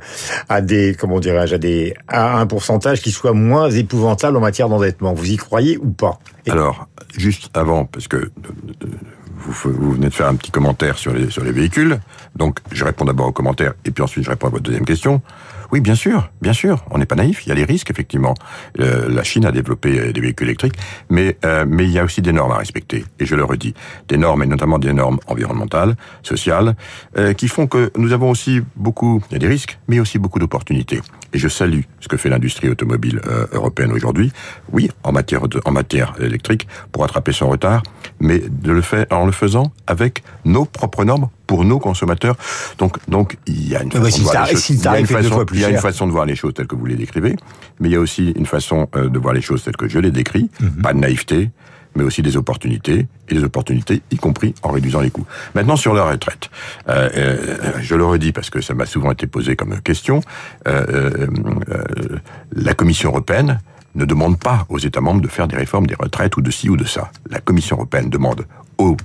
à 0.48 0.60
des, 0.60 0.96
comment 0.98 1.20
dirais-je, 1.20 1.54
à, 1.54 1.58
des, 1.58 1.94
à 2.08 2.38
un 2.38 2.46
pourcentage 2.46 3.00
qui 3.00 3.10
soit 3.10 3.32
moins 3.32 3.70
épouvantable 3.70 4.36
en 4.36 4.40
matière 4.40 4.68
d'endettement. 4.68 5.14
Vous 5.14 5.30
y 5.30 5.36
croyez 5.36 5.78
ou 5.78 5.90
pas? 5.90 6.18
Alors, 6.48 6.88
juste 7.16 7.50
avant, 7.54 7.84
parce 7.84 8.08
que 8.08 8.30
vous, 9.38 9.92
venez 9.92 10.08
de 10.08 10.14
faire 10.14 10.28
un 10.28 10.34
petit 10.34 10.50
commentaire 10.50 10.98
sur 10.98 11.12
les, 11.12 11.30
sur 11.30 11.44
les 11.44 11.52
véhicules, 11.52 11.98
donc 12.36 12.58
je 12.72 12.84
réponds 12.84 13.04
d'abord 13.04 13.28
aux 13.28 13.32
commentaires, 13.32 13.74
et 13.84 13.90
puis 13.90 14.02
ensuite 14.02 14.24
je 14.24 14.30
réponds 14.30 14.48
à 14.48 14.50
votre 14.50 14.64
deuxième 14.64 14.84
question. 14.84 15.22
Oui, 15.70 15.80
bien 15.80 15.94
sûr, 15.94 16.30
bien 16.40 16.54
sûr. 16.54 16.82
On 16.90 16.98
n'est 16.98 17.06
pas 17.06 17.14
naïf. 17.14 17.44
Il 17.44 17.50
y 17.50 17.52
a 17.52 17.54
les 17.54 17.64
risques, 17.64 17.90
effectivement. 17.90 18.34
Euh, 18.80 19.08
la 19.08 19.22
Chine 19.22 19.44
a 19.44 19.52
développé 19.52 19.98
euh, 19.98 20.12
des 20.12 20.20
véhicules 20.20 20.46
électriques, 20.46 20.76
mais 21.10 21.36
euh, 21.44 21.66
mais 21.68 21.84
il 21.84 21.90
y 21.90 21.98
a 21.98 22.04
aussi 22.04 22.22
des 22.22 22.32
normes 22.32 22.52
à 22.52 22.56
respecter. 22.56 23.04
Et 23.18 23.26
je 23.26 23.34
le 23.34 23.44
redis, 23.44 23.74
des 24.08 24.16
normes 24.16 24.42
et 24.42 24.46
notamment 24.46 24.78
des 24.78 24.94
normes 24.94 25.18
environnementales, 25.26 25.96
sociales, 26.22 26.74
qui 27.36 27.48
font 27.48 27.66
que 27.66 27.90
nous 27.96 28.12
avons 28.12 28.30
aussi 28.30 28.60
beaucoup. 28.76 29.22
Il 29.30 29.34
y 29.34 29.36
a 29.36 29.38
des 29.38 29.48
risques, 29.48 29.78
mais 29.88 30.00
aussi 30.00 30.18
beaucoup 30.18 30.38
d'opportunités. 30.38 31.00
Et 31.32 31.38
je 31.38 31.48
salue 31.48 31.82
ce 32.00 32.08
que 32.08 32.16
fait 32.16 32.28
l'industrie 32.28 32.68
automobile 32.68 33.20
européenne 33.52 33.92
aujourd'hui. 33.92 34.32
Oui, 34.72 34.90
en 35.02 35.12
matière 35.12 35.42
en 35.64 35.70
matière 35.72 36.14
électrique, 36.20 36.66
pour 36.92 37.04
attraper 37.04 37.32
son 37.32 37.48
retard, 37.48 37.82
mais 38.20 38.42
en 39.10 39.26
le 39.26 39.32
faisant 39.32 39.72
avec 39.86 40.22
nos 40.44 40.64
propres 40.64 41.04
normes 41.04 41.28
pour 41.48 41.64
nos 41.64 41.80
consommateurs. 41.80 42.36
Donc, 42.78 42.98
donc 43.08 43.36
il 43.46 43.68
y 43.68 43.74
a 43.74 43.82
une 43.82 43.90
façon, 43.90 44.18
de, 44.18 44.22
voir 44.22 44.46
les 44.46 44.52
choses. 44.52 44.70
Il 44.70 44.84
y 44.84 44.86
a 44.86 44.98
une 45.00 45.06
façon, 45.06 45.46
il 45.52 45.60
y 45.60 45.64
a 45.64 45.70
une 45.70 45.78
façon 45.78 46.06
de 46.06 46.12
voir 46.12 46.26
les 46.26 46.36
choses 46.36 46.54
telles 46.54 46.68
que 46.68 46.76
vous 46.76 46.86
les 46.86 46.94
décrivez, 46.94 47.34
mais 47.80 47.88
il 47.88 47.92
y 47.92 47.96
a 47.96 48.00
aussi 48.00 48.30
une 48.36 48.46
façon 48.46 48.88
euh, 48.94 49.08
de 49.08 49.18
voir 49.18 49.34
les 49.34 49.40
choses 49.40 49.64
telles 49.64 49.76
que 49.76 49.88
je 49.88 49.98
les 49.98 50.12
décris. 50.12 50.48
Mhm. 50.60 50.82
Pas 50.82 50.92
de 50.92 51.00
naïveté, 51.00 51.50
mais 51.98 52.04
aussi 52.04 52.22
des 52.22 52.36
opportunités, 52.36 53.06
et 53.28 53.34
des 53.34 53.44
opportunités, 53.44 54.02
y 54.10 54.16
compris 54.16 54.54
en 54.62 54.70
réduisant 54.70 55.00
les 55.00 55.10
coûts. 55.10 55.26
Maintenant, 55.54 55.76
sur 55.76 55.94
la 55.94 56.04
retraite, 56.04 56.48
euh, 56.88 57.08
euh, 57.16 57.72
je 57.80 57.94
le 57.94 58.04
redis 58.04 58.32
parce 58.32 58.50
que 58.50 58.60
ça 58.60 58.74
m'a 58.74 58.86
souvent 58.86 59.10
été 59.10 59.26
posé 59.26 59.56
comme 59.56 59.80
question, 59.80 60.20
euh, 60.66 61.26
la 62.54 62.74
Commission 62.74 63.10
européenne 63.10 63.60
ne 63.94 64.04
demande 64.04 64.38
pas 64.38 64.66
aux 64.68 64.78
États 64.78 65.00
membres 65.00 65.20
de 65.20 65.28
faire 65.28 65.48
des 65.48 65.56
réformes 65.56 65.86
des 65.86 65.94
retraites 65.94 66.36
ou 66.36 66.40
de 66.40 66.50
ci 66.50 66.68
ou 66.68 66.76
de 66.76 66.84
ça. 66.84 67.10
La 67.30 67.40
Commission 67.40 67.76
européenne 67.76 68.10
demande 68.10 68.46
aux 68.78 68.96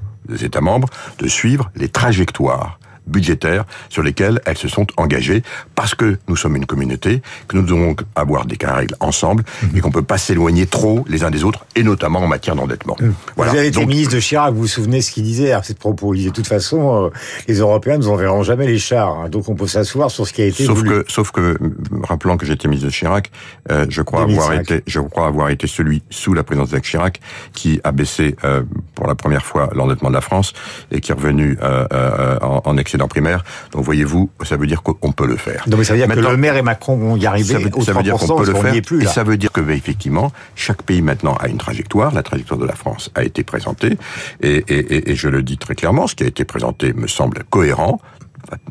États 0.42 0.62
membres 0.62 0.90
de 1.20 1.28
suivre 1.28 1.72
les 1.76 1.90
trajectoires 1.90 2.80
budgétaires 3.08 3.66
sur 3.90 4.04
lesquelles 4.04 4.42
elles 4.46 4.58
se 4.58 4.68
sont 4.68 4.88
engagées 4.98 5.44
parce 5.76 5.96
que 5.96 6.18
nous 6.28 6.36
sommes 6.36 6.56
une 6.56 6.66
communauté, 6.66 7.22
que 7.48 7.58
nous 7.58 7.64
devons 7.64 7.96
avoir 8.16 8.46
des 8.46 8.58
règles 8.64 8.96
ensemble 9.00 9.44
et 9.76 9.82
qu'on 9.82 9.92
peut 9.92 10.04
pas 10.04 10.18
s'éloigner 10.18 10.66
trop 10.66 11.06
les 11.08 11.24
uns 11.24 11.32
des 11.32 11.44
autres 11.44 11.66
et 11.76 11.84
notamment 11.84 12.20
en 12.20 12.28
matière 12.28 12.56
d'endettement. 12.56 12.96
Mmh. 13.00 13.12
Voilà. 13.36 13.52
Vous 13.52 13.58
avez 13.58 13.68
été 13.68 13.86
ministre 13.86 14.16
de 14.16 14.20
Chirac, 14.20 14.54
vous 14.54 14.62
vous 14.62 14.68
souvenez 14.68 15.02
ce 15.02 15.12
qu'il 15.12 15.24
disait 15.24 15.52
à 15.52 15.62
cette 15.64 15.80
propos. 15.80 16.14
Il 16.14 16.18
disait 16.18 16.30
de 16.30 16.36
toute 16.36 16.48
façon, 16.48 17.06
euh, 17.06 17.10
les 17.48 17.56
Européens 17.56 17.94
ne 17.94 18.04
nous 18.04 18.10
enverront 18.10 18.44
jamais 18.44 18.68
les 18.68 18.80
chars, 18.80 19.18
hein. 19.18 19.30
donc 19.30 19.50
on 19.50 19.56
peut 19.56 19.68
s'asseoir 19.68 20.10
sur 20.12 20.28
ce 20.28 20.34
qui 20.34 20.42
a 20.42 20.46
été 20.46 20.66
sauf 20.66 20.84
Que, 20.84 21.06
sauf 21.08 21.32
que, 21.32 21.58
rappelant 22.04 22.38
que 22.38 22.46
j'étais 22.46 22.68
ministre 22.68 22.88
de 22.88 22.94
Chirac, 22.94 23.32
euh, 23.72 23.86
je 23.90 24.02
crois 24.02 24.24
avoir 24.24 24.54
été, 24.54 24.84
je 24.88 25.00
crois 25.00 25.28
avoir 25.28 25.50
été 25.50 25.68
celui 25.68 26.04
sous 26.10 26.34
la 26.34 26.44
présidence 26.44 26.70
de 26.70 26.80
Chirac 26.80 27.20
qui 27.54 27.80
a 27.84 27.92
baissé 27.92 28.36
euh, 28.44 28.64
pour 28.96 29.08
la 29.08 29.16
première 29.16 29.46
fois 29.46 29.70
l'endettement 29.74 30.10
de 30.10 30.16
la 30.16 30.22
France 30.22 30.54
et 30.92 31.02
qui 31.02 31.12
est 31.12 31.16
revenu 31.16 31.58
en, 31.62 32.62
en 32.64 32.78
excédent 32.94 33.08
primaire. 33.08 33.44
Donc 33.72 33.84
voyez-vous, 33.84 34.30
ça 34.44 34.56
veut 34.56 34.68
dire 34.68 34.84
qu'on 34.84 35.12
peut 35.12 35.26
le 35.26 35.38
faire. 35.38 35.64
Donc 35.68 35.84
ça 35.84 35.94
veut 35.94 36.06
dire 36.06 36.16
que 36.16 36.20
le 36.20 36.38
maire 36.38 36.56
et 36.58 36.62
Macron 36.62 36.96
vont 36.96 37.18
y 37.18 37.26
arriver. 37.26 37.54
Ça 37.54 37.60
veut, 37.60 37.72
ça 37.84 37.94
veut 37.94 38.04
dire 38.04 38.18
qu'on 38.18 38.36
peut 38.36 38.46
le 38.46 38.54
faire. 38.54 38.82
Plus, 38.84 39.04
et 39.04 39.08
ça 39.08 39.24
veut 39.24 39.38
dire 39.38 39.52
que 39.52 39.62
ben, 39.62 39.76
effectivement, 39.76 40.32
chaque 40.56 40.84
pays 40.84 41.02
maintenant 41.02 41.36
a 41.40 41.48
une 41.48 41.58
trajectoire. 41.58 42.14
La 42.14 42.24
trajectoire 42.24 42.60
de 42.60 42.66
la 42.66 42.76
France 42.76 43.10
a 43.16 43.24
été 43.24 43.44
présentée 43.44 43.98
et, 44.42 44.64
et, 44.68 45.12
et 45.12 45.16
je 45.16 45.28
le 45.28 45.42
dis 45.42 45.58
très 45.58 45.76
clairement, 45.76 46.06
ce 46.08 46.16
qui 46.16 46.24
a 46.24 46.28
été 46.28 46.46
présenté 46.46 46.94
me 46.94 47.08
semble 47.08 47.44
cohérent. 47.50 48.00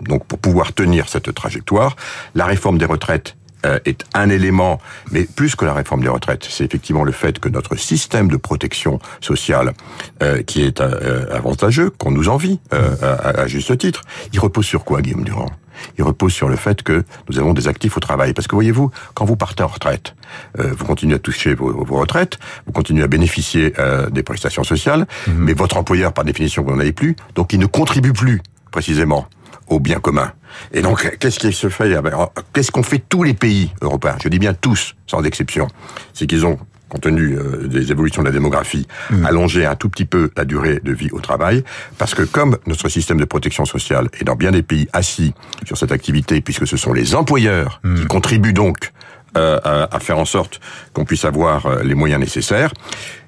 Donc 0.01 0.25
pour 0.27 0.39
pouvoir 0.39 0.73
tenir 0.73 1.09
cette 1.09 1.35
trajectoire, 1.35 1.97
la 2.35 2.45
réforme 2.45 2.79
des 2.79 2.85
retraites 2.85 3.37
est 3.85 4.05
un 4.15 4.29
élément, 4.29 4.81
mais 5.11 5.25
plus 5.25 5.55
que 5.57 5.65
la 5.65 5.75
réforme 5.75 6.03
des 6.03 6.09
retraites, 6.09 6.47
c'est 6.49 6.65
effectivement 6.65 7.05
le 7.05 7.13
fait 7.13 7.39
que 7.39 7.49
notre 7.49 7.77
système 7.77 8.29
de 8.29 8.37
protection 8.37 8.99
sociale, 9.21 9.73
euh, 10.23 10.43
qui 10.43 10.63
est 10.63 10.81
euh, 10.81 11.27
avantageux, 11.35 11.91
qu'on 11.91 12.11
nous 12.11 12.29
envie, 12.29 12.61
à, 12.71 13.47
juste 13.47 13.77
titre, 13.79 14.03
il 14.33 14.41
repose 14.41 14.65
sur 14.65 14.85
quoi, 14.85 15.03
Guillaume 15.03 15.25
Durand? 15.25 15.51
Il 15.99 16.05
repose 16.05 16.33
sur 16.33 16.49
le 16.49 16.57
fait 16.57 16.83
que 16.83 17.05
nous 17.29 17.39
avons 17.39 17.55
des 17.55 17.67
actifs 17.67 17.97
au 17.97 18.01
travail. 18.01 18.35
Parce 18.35 18.47
que 18.47 18.55
voyez-vous, 18.55 18.91
quand 19.15 19.25
vous 19.25 19.37
partez 19.37 19.63
en 19.63 19.69
retraite, 19.69 20.15
vous 20.59 20.85
continuez 20.85 21.17
à 21.17 21.19
toucher 21.19 21.55
vos, 21.55 21.85
retraites, 21.85 22.39
vous 22.67 22.73
continuez 22.73 23.03
à 23.03 23.09
bénéficier 23.09 23.73
des 24.11 24.23
prestations 24.23 24.65
sociales, 24.65 25.07
mmh. 25.27 25.33
mais 25.37 25.55
votre 25.55 25.77
employeur, 25.79 26.13
par 26.13 26.25
définition, 26.25 26.63
vous 26.63 26.71
n'en 26.71 26.79
avez 26.79 26.93
plus, 26.93 27.17
donc 27.35 27.53
il 27.53 27.59
ne 27.59 27.67
contribue 27.67 28.13
plus 28.13 28.43
précisément 28.71 29.27
au 29.67 29.81
bien 29.81 29.99
commun. 29.99 30.33
Et 30.73 30.83
donc, 30.83 31.17
qu'est-ce 31.19 31.39
qui 31.39 31.53
se 31.53 31.69
fait? 31.69 31.97
Qu'est-ce 32.53 32.71
qu'ont 32.71 32.83
fait 32.83 33.03
tous 33.09 33.23
les 33.23 33.35
pays 33.35 33.73
européens? 33.81 34.17
Je 34.23 34.29
dis 34.29 34.39
bien 34.39 34.55
tous, 34.55 34.95
sans 35.07 35.23
exception. 35.25 35.69
C'est 36.15 36.27
qu'ils 36.27 36.47
ont 36.47 36.59
compte 36.93 37.03
tenu 37.03 37.39
euh, 37.39 37.69
des 37.69 37.91
évolutions 37.91 38.23
de 38.23 38.27
la 38.27 38.33
démographie, 38.33 38.87
mmh. 39.11 39.25
allongé 39.25 39.65
un 39.65 39.77
tout 39.77 39.89
petit 39.89 40.05
peu 40.05 40.31
la 40.37 40.45
durée 40.45 40.79
de 40.85 40.93
vie 40.93 41.09
au 41.13 41.21
travail, 41.21 41.65
parce 41.97 42.15
que 42.15 42.23
comme 42.23 42.59
notre 42.67 42.91
système 42.91 43.19
de 43.19 43.25
protection 43.25 43.65
sociale 43.65 44.09
est 44.21 44.25
dans 44.25 44.37
bien 44.37 44.51
des 44.51 44.63
pays 44.63 44.89
assis 44.93 45.33
sur 45.65 45.79
cette 45.79 45.93
activité, 45.93 46.43
puisque 46.43 46.67
ce 46.67 46.77
sont 46.77 46.93
les 46.93 47.15
employeurs 47.15 47.81
mmh. 47.83 47.95
qui 47.95 48.07
contribuent 48.07 48.53
donc 48.53 48.93
euh, 49.37 49.87
à, 49.91 49.99
faire 49.99 50.19
en 50.19 50.25
sorte 50.25 50.61
qu'on 50.93 51.05
puisse 51.05 51.25
avoir 51.25 51.65
euh, 51.65 51.83
les 51.83 51.95
moyens 51.95 52.21
nécessaires, 52.21 52.73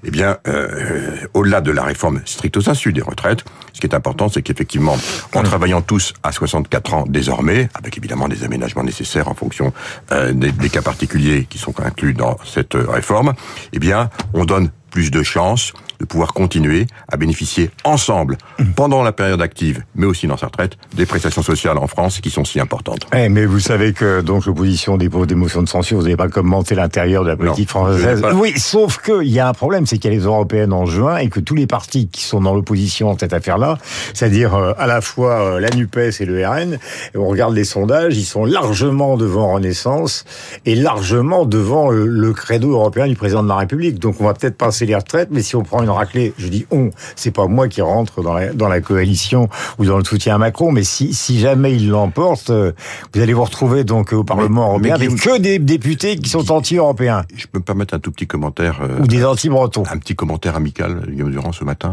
eh 0.05 0.11
bien, 0.11 0.37
euh, 0.47 1.17
au-delà 1.33 1.63
de 1.63 1.71
la 1.71 1.83
réforme 1.83 2.21
stricto 2.27 2.61
sensu 2.61 2.93
des 2.93 3.01
retraites, 3.01 3.43
ce 3.73 3.81
qui 3.81 3.87
est 3.87 3.95
important, 3.95 4.29
c'est 4.29 4.43
qu'effectivement, 4.43 4.99
en 5.35 5.43
travaillant 5.43 5.81
tous 5.81 6.13
à 6.23 6.31
64 6.31 6.95
ans 6.95 7.05
désormais, 7.09 7.69
avec 7.75 7.97
évidemment 7.97 8.29
des 8.29 8.45
aménagements 8.45 8.85
nécessaires 8.85 9.29
en 9.29 9.35
fonction 9.35 9.73
des, 10.11 10.53
des, 10.53 10.69
cas 10.69 10.83
particuliers 10.83 11.47
qui 11.49 11.59
sont 11.59 11.75
inclus 11.81 12.13
dans 12.13 12.37
cette 12.45 12.75
réforme, 12.75 13.33
eh 13.73 13.79
bien, 13.79 14.11
on 14.35 14.45
donne 14.45 14.71
plus 14.91 15.11
de 15.11 15.23
chances 15.23 15.73
de 16.01 16.05
pouvoir 16.05 16.33
continuer 16.33 16.87
à 17.09 17.17
bénéficier 17.17 17.71
ensemble, 17.85 18.37
pendant 18.77 19.03
la 19.03 19.13
période 19.13 19.41
active, 19.43 19.83
mais 19.95 20.07
aussi 20.07 20.27
dans 20.27 20.37
sa 20.37 20.47
retraite, 20.47 20.77
des 20.95 21.07
prestations 21.07 21.43
sociales 21.43 21.79
en 21.79 21.87
France 21.87 22.21
qui 22.21 22.31
sont 22.31 22.45
si 22.45 22.61
importantes. 22.61 23.07
Eh, 23.15 23.29
mais 23.29 23.47
vous 23.47 23.61
savez 23.61 23.93
que 23.93 24.21
donc 24.21 24.47
l'opposition 24.47 24.97
dépose 24.97 25.27
des 25.27 25.35
motions 25.35 25.63
de 25.63 25.69
censure, 25.69 25.99
vous 25.99 26.05
n'avez 26.05 26.17
pas 26.17 26.29
commenté 26.29 26.75
l'intérieur 26.75 27.25
de 27.25 27.29
la 27.29 27.37
politique 27.37 27.69
française. 27.69 28.23
Oui, 28.35 28.53
sauf 28.57 28.99
qu'il 28.99 29.29
y 29.29 29.41
a 29.41 29.49
un 29.49 29.53
problème, 29.53 29.87
c'est 29.87 29.99
qu'il 29.99 30.11
y 30.11 30.15
a 30.15 30.17
les 30.17 30.25
européennes 30.25 30.73
en 30.73 30.87
juin 30.87 31.19
et 31.19 31.29
que 31.29 31.41
tous 31.41 31.55
les 31.55 31.67
partis 31.67 32.09
qui 32.09 32.23
sont 32.23 32.41
dans 32.41 32.55
l'opposition 32.55 33.13
dans 33.13 33.19
cette 33.19 33.33
affaire-là, 33.33 33.79
c'est-à-dire 34.13 34.55
euh, 34.55 34.73
à 34.79 34.87
la 34.87 35.01
fois 35.01 35.41
euh, 35.41 35.61
la 35.61 35.71
NUPES 35.71 36.21
et 36.21 36.25
le 36.25 36.47
RN, 36.47 36.79
on 37.15 37.27
regarde 37.27 37.55
les 37.55 37.65
sondages, 37.65 38.17
ils 38.17 38.25
sont 38.25 38.45
largement 38.45 39.17
devant 39.17 39.53
Renaissance 39.53 40.25
et 40.67 40.75
largement 40.75 41.45
devant 41.45 41.91
le, 41.91 42.07
le 42.07 42.33
credo 42.33 42.73
européen 42.73 43.07
du 43.07 43.17
président 43.17 43.43
de 43.43 43.49
la 43.49 43.57
République. 43.57 43.99
Donc 43.99 44.21
on 44.21 44.25
va 44.25 44.35
peut-être 44.35 44.57
passer 44.57 44.87
les 44.87 44.95
retraites, 44.95 45.29
mais 45.31 45.43
si 45.43 45.57
on 45.57 45.63
prend 45.63 45.84
une 45.85 45.91
raclée, 45.91 46.35
je 46.39 46.49
dis 46.49 46.67
on, 46.71 46.91
c'est 47.17 47.31
pas 47.31 47.47
moi 47.47 47.69
qui 47.69 47.83
rentre 47.83 48.23
dans 48.23 48.35
la, 48.35 48.53
dans 48.53 48.69
la 48.69 48.81
coalition 48.81 49.49
ou 49.79 49.85
dans 49.85 49.99
le 49.99 50.05
soutien 50.05 50.35
à 50.35 50.39
Macron, 50.39 50.73
mais 50.73 50.83
si, 50.83 51.15
si 51.15 51.39
jamais 51.39 51.75
il 51.75 51.89
l'emporte, 51.89 52.51
euh, 52.51 52.73
vous 53.15 53.21
allez 53.21 53.33
vous 53.33 53.45
retrouver 53.45 53.85
donc 53.85 54.13
au 54.13 54.25
Parlement 54.25 54.69
européen 54.69 54.95
avec 54.95 55.15
que 55.17 55.39
des 55.39 55.59
députés 55.59 56.17
qui 56.17 56.29
sont 56.29 56.51
anti-européens. 56.51 57.25
Je 57.35 57.47
peux 57.47 57.59
me 57.59 57.65
permettre 57.65 57.95
un 57.95 57.99
tout 57.99 58.11
petit 58.11 58.27
commentaire. 58.27 58.81
Euh, 58.83 59.01
ou 59.01 59.07
des 59.07 59.25
anti-bretons. 59.25 59.85
Un 59.91 59.99
petit 59.99 60.15
commentaire 60.15 60.57
amical, 60.57 61.07
Guillaume 61.09 61.31
Durand, 61.31 61.53
ce 61.53 61.65
matin. 61.65 61.93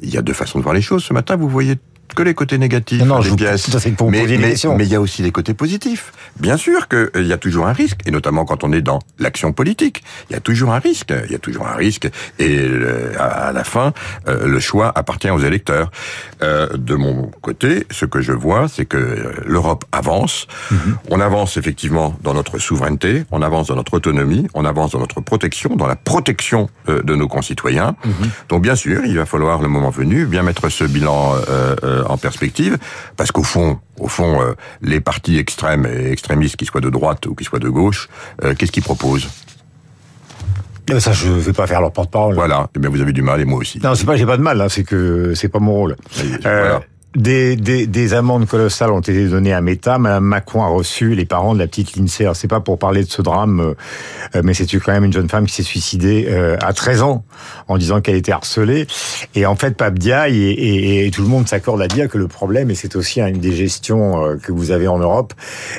Il 0.00 0.10
y 0.10 0.18
a 0.18 0.22
deux 0.22 0.32
façons 0.32 0.58
de 0.58 0.62
voir 0.62 0.74
les 0.74 0.82
choses. 0.82 1.04
Ce 1.04 1.12
matin, 1.12 1.36
vous 1.36 1.48
voyez 1.48 1.76
que 2.14 2.22
les 2.22 2.34
côtés 2.34 2.58
négatifs 2.58 3.02
non, 3.02 3.20
des 3.20 3.30
pièces. 3.36 3.68
mais, 4.08 4.26
mais, 4.26 4.38
mais, 4.38 4.84
il 4.84 4.92
y 4.92 4.94
a 4.94 5.00
aussi 5.00 5.22
les 5.22 5.32
côtés 5.32 5.54
positifs. 5.54 6.12
Bien 6.38 6.56
sûr 6.56 6.88
qu'il 6.88 7.10
euh, 7.16 7.22
y 7.22 7.32
a 7.32 7.38
toujours 7.38 7.66
un 7.66 7.72
risque, 7.72 8.00
et 8.06 8.10
notamment 8.10 8.44
quand 8.44 8.64
on 8.64 8.72
est 8.72 8.82
dans 8.82 9.00
l'action 9.18 9.52
politique, 9.52 10.02
il 10.30 10.34
y 10.34 10.36
a 10.36 10.40
toujours 10.40 10.72
un 10.72 10.78
risque. 10.78 11.12
Il 11.26 11.32
y 11.32 11.34
a 11.34 11.38
toujours 11.38 11.66
un 11.66 11.76
risque, 11.76 12.08
et 12.38 12.58
euh, 12.58 13.12
à 13.18 13.52
la 13.52 13.64
fin, 13.64 13.92
euh, 14.28 14.46
le 14.46 14.60
choix 14.60 14.92
appartient 14.94 15.30
aux 15.30 15.40
électeurs. 15.40 15.90
de 16.42 16.94
mon 16.96 17.30
côté, 17.40 17.86
ce 17.90 18.04
que 18.04 18.20
je 18.20 18.32
vois, 18.32 18.66
c'est 18.68 18.84
que 18.84 19.32
l'Europe 19.46 19.84
avance. 19.92 20.46
Mhm. 20.70 20.98
On 21.10 21.20
avance 21.20 21.56
effectivement 21.56 22.16
dans 22.22 22.34
notre 22.34 22.58
souveraineté, 22.58 23.24
on 23.30 23.42
avance 23.42 23.68
dans 23.68 23.76
notre 23.76 23.94
autonomie, 23.94 24.48
on 24.54 24.64
avance 24.64 24.90
dans 24.92 24.98
notre 24.98 25.20
protection, 25.20 25.76
dans 25.76 25.86
la 25.86 25.96
protection 25.96 26.68
de 26.88 27.14
nos 27.14 27.28
concitoyens. 27.28 27.94
Mhm. 28.04 28.30
Donc 28.48 28.62
bien 28.62 28.74
sûr, 28.74 29.04
il 29.04 29.16
va 29.16 29.26
falloir 29.26 29.62
le 29.62 29.68
moment 29.68 29.90
venu 29.90 30.26
bien 30.26 30.42
mettre 30.42 30.68
ce 30.68 30.84
bilan 30.84 31.34
euh, 31.48 32.01
en 32.06 32.16
perspective, 32.16 32.78
parce 33.16 33.32
qu'au 33.32 33.42
fond, 33.42 33.78
au 33.98 34.08
fond, 34.08 34.40
euh, 34.42 34.54
les 34.80 35.00
partis 35.00 35.38
extrêmes 35.38 35.86
et 35.86 36.10
extrémistes, 36.10 36.56
qu'ils 36.56 36.68
soient 36.68 36.80
de 36.80 36.90
droite 36.90 37.26
ou 37.26 37.34
qu'ils 37.34 37.46
soient 37.46 37.58
de 37.58 37.68
gauche, 37.68 38.08
euh, 38.44 38.54
qu'est-ce 38.54 38.72
qu'ils 38.72 38.82
proposent? 38.82 39.28
Ça, 40.98 41.12
je 41.12 41.28
vais 41.28 41.52
pas 41.52 41.66
faire 41.66 41.80
leur 41.80 41.92
porte-parole. 41.92 42.34
Voilà. 42.34 42.68
Eh 42.76 42.78
bien, 42.78 42.90
vous 42.90 43.00
avez 43.00 43.12
du 43.12 43.22
mal 43.22 43.40
et 43.40 43.44
moi 43.44 43.60
aussi. 43.60 43.78
Non, 43.82 43.94
c'est 43.94 44.04
pas, 44.04 44.16
j'ai 44.16 44.26
pas 44.26 44.36
de 44.36 44.42
mal. 44.42 44.60
Hein, 44.60 44.68
c'est 44.68 44.84
que 44.84 45.32
c'est 45.34 45.48
pas 45.48 45.60
mon 45.60 45.72
rôle. 45.72 45.96
voilà. 46.42 46.82
Des, 47.14 47.56
des, 47.56 47.86
des, 47.86 48.14
amendes 48.14 48.46
colossales 48.46 48.90
ont 48.90 49.00
été 49.00 49.28
données 49.28 49.52
à 49.52 49.60
Meta. 49.60 49.98
Madame 49.98 50.24
Macron 50.24 50.62
a 50.62 50.68
reçu 50.68 51.14
les 51.14 51.26
parents 51.26 51.54
de 51.54 51.58
la 51.58 51.66
petite 51.66 51.96
Lindsay. 51.96 52.24
Alors, 52.24 52.36
c'est 52.36 52.48
pas 52.48 52.60
pour 52.60 52.78
parler 52.78 53.04
de 53.04 53.10
ce 53.10 53.20
drame, 53.20 53.74
euh, 54.34 54.42
mais 54.42 54.54
c'est 54.54 54.66
quand 54.78 54.92
même 54.92 55.04
une 55.04 55.12
jeune 55.12 55.28
femme 55.28 55.46
qui 55.46 55.54
s'est 55.54 55.62
suicidée 55.62 56.26
euh, 56.28 56.56
à 56.60 56.72
13 56.72 57.02
ans 57.02 57.24
en 57.68 57.76
disant 57.76 58.00
qu'elle 58.00 58.16
était 58.16 58.32
harcelée. 58.32 58.86
Et 59.34 59.44
en 59.44 59.56
fait, 59.56 59.76
Pape 59.76 59.98
Diaye 59.98 60.42
et, 60.42 61.06
et, 61.06 61.10
tout 61.10 61.22
le 61.22 61.28
monde 61.28 61.46
s'accorde 61.46 61.82
à 61.82 61.88
dire 61.88 62.08
que 62.08 62.16
le 62.16 62.28
problème, 62.28 62.70
et 62.70 62.74
c'est 62.74 62.96
aussi 62.96 63.20
une 63.20 63.38
des 63.38 63.52
gestions 63.52 64.24
euh, 64.24 64.36
que 64.36 64.52
vous 64.52 64.70
avez 64.70 64.88
en 64.88 64.98
Europe, 64.98 65.34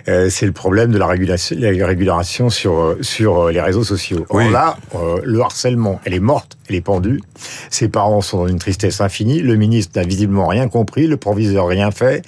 c'est 0.05 0.45
le 0.45 0.51
problème 0.51 0.91
de 0.91 0.97
la 0.97 1.07
régulation, 1.07 1.55
la 1.59 1.87
régulation 1.87 2.49
sur 2.49 2.95
sur 3.01 3.49
les 3.49 3.61
réseaux 3.61 3.83
sociaux. 3.83 4.25
Oui. 4.29 4.49
là, 4.51 4.77
le 5.23 5.41
harcèlement, 5.41 5.99
elle 6.05 6.13
est 6.13 6.19
morte, 6.19 6.57
elle 6.69 6.75
est 6.75 6.81
pendue. 6.81 7.21
Ses 7.69 7.89
parents 7.89 8.21
sont 8.21 8.39
dans 8.39 8.47
une 8.47 8.59
tristesse 8.59 9.01
infinie. 9.01 9.39
Le 9.39 9.55
ministre 9.55 9.99
n'a 9.99 10.05
visiblement 10.05 10.47
rien 10.47 10.67
compris. 10.67 11.07
Le 11.07 11.17
rien 11.25 11.91
fait. 11.91 12.23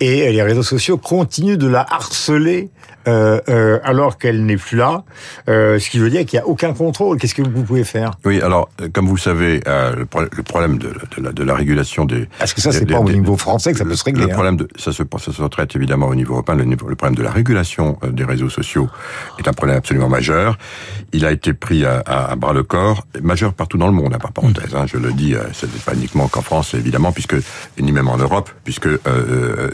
Et 0.00 0.32
les 0.32 0.42
réseaux 0.42 0.62
sociaux 0.62 0.98
continuent 0.98 1.58
de 1.58 1.68
la 1.68 1.86
harceler 1.88 2.70
euh, 3.08 3.40
euh, 3.48 3.80
alors 3.82 4.18
qu'elle 4.18 4.44
n'est 4.44 4.56
plus 4.56 4.76
là, 4.76 5.02
euh, 5.48 5.78
ce 5.78 5.90
qui 5.90 5.98
veut 5.98 6.10
dire 6.10 6.24
qu'il 6.24 6.38
n'y 6.38 6.44
a 6.44 6.46
aucun 6.46 6.72
contrôle. 6.72 7.18
Qu'est-ce 7.18 7.34
que 7.34 7.42
vous 7.42 7.62
pouvez 7.62 7.84
faire? 7.84 8.12
Oui, 8.24 8.40
alors 8.40 8.68
comme 8.92 9.06
vous 9.06 9.16
le 9.16 9.20
savez, 9.20 9.60
le, 9.66 10.04
problème 10.42 10.78
de, 10.78 10.92
la, 11.18 11.32
de, 11.32 11.42
la, 11.42 11.54
régulation 11.54 12.04
des... 12.04 12.28
Est-ce 12.40 12.54
que 12.54 12.60
ça, 12.60 12.72
c'est 12.72 12.86
pas 12.86 13.00
au 13.00 13.10
niveau 13.10 13.36
français 13.36 13.72
que 13.72 13.78
ça 13.78 13.84
peut 13.84 13.96
se 13.96 14.04
régler 14.04 14.24
Le 14.24 14.30
hein 14.30 14.34
problème, 14.34 14.56
de, 14.56 14.68
ça, 14.76 14.92
se, 14.92 15.02
ça 15.18 15.32
se 15.32 15.42
traite 15.44 15.74
évidemment 15.74 16.06
au 16.06 16.14
niveau 16.14 16.34
européen. 16.34 16.54
Le, 16.54 16.64
le, 16.64 16.76
problème 16.76 17.16
de 17.16 17.22
la 17.22 17.30
régulation 17.30 17.98
des 18.08 18.24
réseaux 18.24 18.50
sociaux 18.50 18.88
est 19.38 19.48
un 19.48 19.52
problème 19.52 19.76
absolument 19.76 20.08
majeur. 20.08 20.58
Il 21.12 21.24
a 21.24 21.32
été 21.32 21.54
pris 21.54 21.84
à, 21.84 22.02
à, 22.06 22.36
bras 22.36 22.52
le 22.52 22.62
corps, 22.62 23.04
majeur 23.20 23.52
partout 23.52 23.78
dans 23.78 23.86
le 23.86 23.92
monde, 23.92 24.14
hein, 24.14 24.18
par 24.18 24.32
parenthèse. 24.32 24.74
Hein, 24.74 24.86
je 24.86 24.98
le 24.98 25.12
dis, 25.12 25.34
ce 25.52 25.66
n'est 25.66 25.72
pas 25.84 25.94
uniquement 25.94 26.28
qu'en 26.28 26.42
France, 26.42 26.74
évidemment, 26.74 27.12
puisque 27.12 27.36
ni 27.80 27.92
même 27.92 28.08
en 28.08 28.16
Europe, 28.16 28.50
puisque 28.64 28.88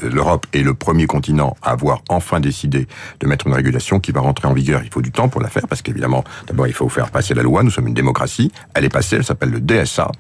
l'Europe 0.02 0.46
est 0.52 0.62
le 0.62 0.74
premier 0.74 1.06
continent 1.06 1.56
à 1.62 1.72
avoir 1.72 2.02
enfin 2.08 2.40
décidé 2.40 2.86
de 3.20 3.26
mettre 3.26 3.46
une 3.46 3.54
régulation 3.54 4.00
qui 4.00 4.12
va 4.12 4.20
rentrer 4.20 4.48
en 4.48 4.52
vigueur. 4.52 4.82
Il 4.84 4.90
faut 4.90 5.02
du 5.02 5.12
temps 5.12 5.28
pour 5.28 5.40
la 5.40 5.48
faire, 5.48 5.66
parce 5.68 5.82
qu'évidemment, 5.82 6.24
d'abord, 6.46 6.66
il 6.66 6.72
faut 6.72 6.88
faire 6.88 7.10
passer 7.10 7.34
la 7.34 7.42
loi. 7.42 7.62
Nous 7.62 7.70
sommes 7.70 7.88
une 7.88 7.94
démocratie. 7.94 8.52
Elle 8.74 8.84
est 8.84 8.90
passée, 8.90 9.16
elle 9.16 9.24
s'appelle 9.24 9.50
le 9.50 9.60
DSA. 9.60 10.10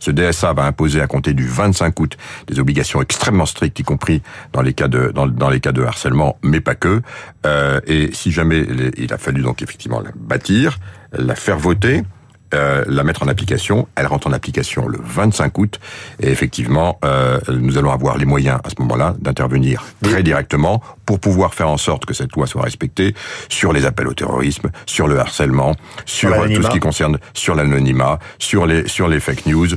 Ce 0.00 0.10
DSA 0.10 0.52
va 0.52 0.64
imposer 0.64 1.00
à 1.00 1.06
compter 1.06 1.34
du 1.34 1.46
25 1.46 1.98
août 2.00 2.16
des 2.46 2.58
obligations 2.58 3.02
extrêmement 3.02 3.46
strictes, 3.46 3.78
y 3.78 3.82
compris 3.82 4.22
dans 4.52 4.62
les 4.62 4.72
cas 4.72 4.88
de, 4.88 5.10
dans, 5.14 5.26
dans 5.26 5.50
les 5.50 5.60
cas 5.60 5.72
de 5.72 5.82
harcèlement, 5.82 6.38
mais 6.42 6.60
pas 6.60 6.74
que. 6.74 7.02
Euh, 7.44 7.80
et 7.86 8.10
si 8.12 8.32
jamais 8.32 8.66
il 8.96 9.12
a 9.12 9.18
fallu 9.18 9.42
donc 9.42 9.62
effectivement 9.62 10.00
la 10.00 10.10
bâtir, 10.14 10.78
la 11.12 11.34
faire 11.34 11.58
voter, 11.58 12.02
euh, 12.54 12.84
la 12.86 13.02
mettre 13.02 13.24
en 13.24 13.28
application. 13.28 13.88
Elle 13.96 14.06
rentre 14.06 14.28
en 14.28 14.32
application 14.32 14.86
le 14.86 14.98
25 15.02 15.58
août 15.58 15.80
et 16.20 16.30
effectivement, 16.30 16.98
euh, 17.04 17.40
nous 17.48 17.76
allons 17.76 17.90
avoir 17.90 18.18
les 18.18 18.24
moyens 18.24 18.60
à 18.62 18.70
ce 18.70 18.76
moment-là 18.78 19.16
d'intervenir 19.18 19.84
très 20.00 20.22
directement 20.22 20.80
pour 21.06 21.20
pouvoir 21.20 21.54
faire 21.54 21.68
en 21.68 21.76
sorte 21.76 22.04
que 22.04 22.14
cette 22.14 22.34
loi 22.34 22.46
soit 22.46 22.62
respectée 22.62 23.14
sur 23.48 23.72
les 23.72 23.86
appels 23.86 24.08
au 24.08 24.14
terrorisme, 24.14 24.70
sur 24.84 25.06
le 25.06 25.18
harcèlement, 25.18 25.74
sur, 26.04 26.34
tout 26.52 26.62
ce 26.62 26.68
qui 26.68 26.80
concerne 26.80 27.18
sur 27.32 27.54
l'anonymat, 27.54 28.18
sur 28.38 28.66
les 28.66 28.86
sur 28.88 29.08
les 29.08 29.20
fake 29.20 29.46
news. 29.46 29.68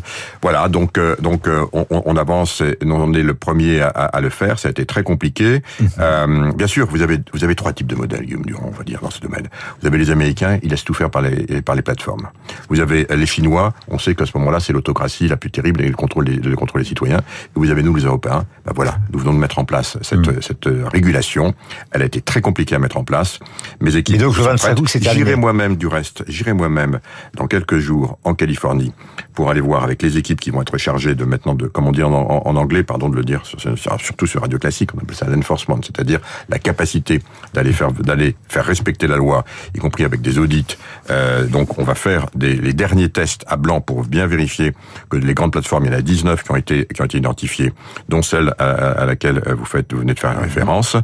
Voilà, 0.42 0.68
donc 0.68 0.98
euh, 0.98 1.16
donc 1.20 1.48
euh, 1.48 1.66
on, 1.72 1.86
on, 1.90 2.16
avance. 2.18 2.64
On 2.84 3.14
est 3.14 3.24
le 3.24 3.34
premier 3.36 3.82
à, 3.82 3.88
à, 3.88 4.22
le 4.22 4.30
faire. 4.30 4.60
Ça 4.60 4.70
a 4.70 4.72
été 4.72 4.86
très 4.86 5.04
compliqué. 5.04 5.62
Mhm. 5.80 5.90
Euh, 6.00 6.52
bien 6.54 6.68
sûr, 6.68 6.88
vous 6.88 7.02
avez 7.02 7.20
vous 7.34 7.44
avez 7.44 7.56
trois 7.56 7.74
types 7.74 7.88
de 7.88 7.96
modèles, 7.96 8.26
Guillaume 8.26 8.46
Durand, 8.46 8.72
on 8.74 8.78
va 8.78 8.84
dire 8.84 9.00
dans 9.02 9.12
ce 9.12 9.22
domaine. 9.22 9.48
Vous 9.82 9.88
avez 9.88 9.98
les 9.98 10.10
Américains, 10.10 10.58
ils 10.64 10.70
laissent 10.70 10.84
tout 10.84 10.94
faire 10.94 11.12
par 11.12 11.22
les 11.22 11.62
par 11.62 11.76
les 11.76 11.82
plateformes. 11.84 12.30
Vous 12.70 12.80
avez 12.80 13.06
les 13.10 13.26
Chinois, 13.26 13.74
on 13.88 14.00
sait 14.00 14.16
qu'à 14.16 14.26
ce 14.26 14.38
moment-là, 14.38 14.60
c'est 14.60 14.74
l'autocratie 14.74 15.28
la 15.28 15.38
plus 15.38 15.52
terrible 15.52 15.82
et 15.82 15.88
le 15.88 15.96
contrôle 15.96 16.26
des, 16.26 16.36
le 16.36 16.56
contrôle 16.56 16.82
des 16.82 16.88
citoyens. 16.88 17.20
Et 17.20 17.56
vous 17.56 17.70
avez 17.70 17.84
nous, 17.84 17.96
les 17.96 18.04
Européens. 18.04 18.46
Ben 18.66 18.74
voilà, 18.76 18.98
nous 19.12 19.20
venons 19.20 19.34
de 19.34 19.40
mettre 19.40 19.60
en 19.60 19.66
place 19.66 19.98
cette 20.02 20.28
mhm. 20.28 20.42
cette 20.42 20.68
régulation 20.92 21.19
elle 21.92 22.02
a 22.02 22.06
été 22.06 22.22
très 22.22 22.42
compliquée 22.42 22.76
à 22.76 22.80
mettre 22.80 22.98
en 22.98 23.04
place. 23.04 23.40
Mes 23.80 23.96
équipes. 23.96 24.18
donc 24.18 24.36
J'irai 25.00 25.36
moi-même 25.36 25.76
du 25.76 25.88
reste. 25.88 26.24
J'irai 26.28 26.54
moi-même 26.54 27.00
dans 27.36 27.48
quelques 27.48 27.78
jours 27.78 28.18
en 28.24 28.34
Californie 28.34 28.94
pour 29.34 29.50
aller 29.50 29.62
voir 29.62 29.84
avec 29.84 30.02
les 30.02 30.18
équipes 30.18 30.40
qui 30.40 30.50
vont 30.50 30.62
être 30.62 30.78
chargées 30.78 31.16
de 31.16 31.24
maintenant 31.24 31.56
de, 31.56 31.68
comment 31.68 31.92
dire 31.92 32.10
en, 32.10 32.44
en, 32.46 32.56
anglais, 32.56 32.84
pardon 32.84 33.10
de 33.10 33.16
le 33.16 33.24
dire, 33.24 33.42
surtout 33.98 34.28
sur 34.28 34.42
radio 34.42 34.60
classique, 34.60 34.92
on 34.96 35.00
appelle 35.00 35.16
ça 35.16 35.28
l'enforcement, 35.28 35.80
c'est-à-dire 35.82 36.20
la 36.50 36.60
capacité 36.60 37.22
d'aller 37.54 37.72
faire 37.72 37.92
d'aller 37.92 38.36
faire 38.48 38.66
respecter 38.66 39.08
la 39.08 39.18
loi, 39.18 39.46
y 39.76 39.80
compris 39.80 40.04
avec 40.04 40.22
des 40.22 40.40
audits. 40.40 40.78
Euh, 41.10 41.46
donc 41.46 41.80
on 41.80 41.84
va 41.84 41.96
faire 41.96 42.26
des, 42.36 42.56
les 42.56 42.74
derniers 42.74 43.10
tests 43.10 43.44
à 43.48 43.56
blanc 43.56 43.82
pour 43.82 44.04
bien 44.04 44.28
vérifier 44.28 44.74
que 45.10 45.18
les 45.18 45.34
grandes 45.34 45.52
plateformes, 45.52 45.86
il 45.86 45.92
y 45.92 45.96
en 45.96 45.98
a 45.98 46.02
19 46.02 46.44
qui 46.44 46.52
ont 46.52 46.56
été 46.56 46.86
qui 46.86 47.02
ont 47.02 47.06
été 47.06 47.18
identifiées, 47.18 47.74
dont 48.10 48.22
celle 48.22 48.54
à, 48.58 48.72
à 48.72 49.06
laquelle 49.06 49.42
vous 49.58 49.66
faites 49.66 49.94
vous 49.94 50.00
venez 50.00 50.14
de 50.14 50.20
faire 50.20 50.40
référence. 50.40 50.96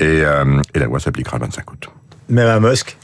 Et, 0.00 0.22
euh, 0.24 0.60
et 0.74 0.78
la 0.78 0.86
loi 0.86 1.00
s'appliquera 1.00 1.38
le 1.38 1.44
25 1.44 1.72
août. 1.72 1.90
Même 2.28 2.48
à 2.48 2.60
Musk 2.60 2.96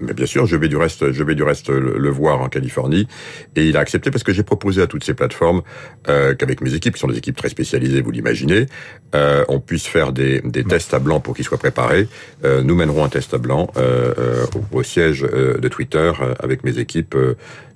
mais 0.00 0.12
bien 0.12 0.26
sûr, 0.26 0.46
je 0.46 0.56
vais 0.56 0.68
du 0.68 0.76
reste, 0.76 1.12
je 1.12 1.22
vais 1.22 1.34
du 1.34 1.42
reste 1.42 1.70
le, 1.70 2.10
voir 2.10 2.40
en 2.40 2.48
Californie, 2.48 3.08
et 3.56 3.66
il 3.66 3.76
a 3.76 3.80
accepté 3.80 4.10
parce 4.10 4.22
que 4.22 4.32
j'ai 4.32 4.42
proposé 4.42 4.82
à 4.82 4.86
toutes 4.86 5.04
ces 5.04 5.14
plateformes 5.14 5.62
euh, 6.08 6.34
qu'avec 6.34 6.60
mes 6.60 6.74
équipes, 6.74 6.94
qui 6.94 7.00
sont 7.00 7.08
des 7.08 7.18
équipes 7.18 7.36
très 7.36 7.48
spécialisées, 7.48 8.02
vous 8.02 8.10
l'imaginez, 8.10 8.66
euh, 9.14 9.44
on 9.48 9.60
puisse 9.60 9.86
faire 9.86 10.12
des, 10.12 10.40
des 10.44 10.64
tests 10.64 10.94
à 10.94 10.98
blanc 10.98 11.20
pour 11.20 11.34
qu'ils 11.34 11.44
soient 11.44 11.58
préparés. 11.58 12.08
Euh, 12.44 12.62
nous 12.62 12.74
mènerons 12.74 13.04
un 13.04 13.08
test 13.08 13.34
à 13.34 13.38
blanc 13.38 13.72
au, 14.72 14.82
siège 14.82 15.22
de 15.22 15.68
Twitter 15.68 16.12
avec 16.38 16.62
mes 16.62 16.78
équipes 16.78 17.16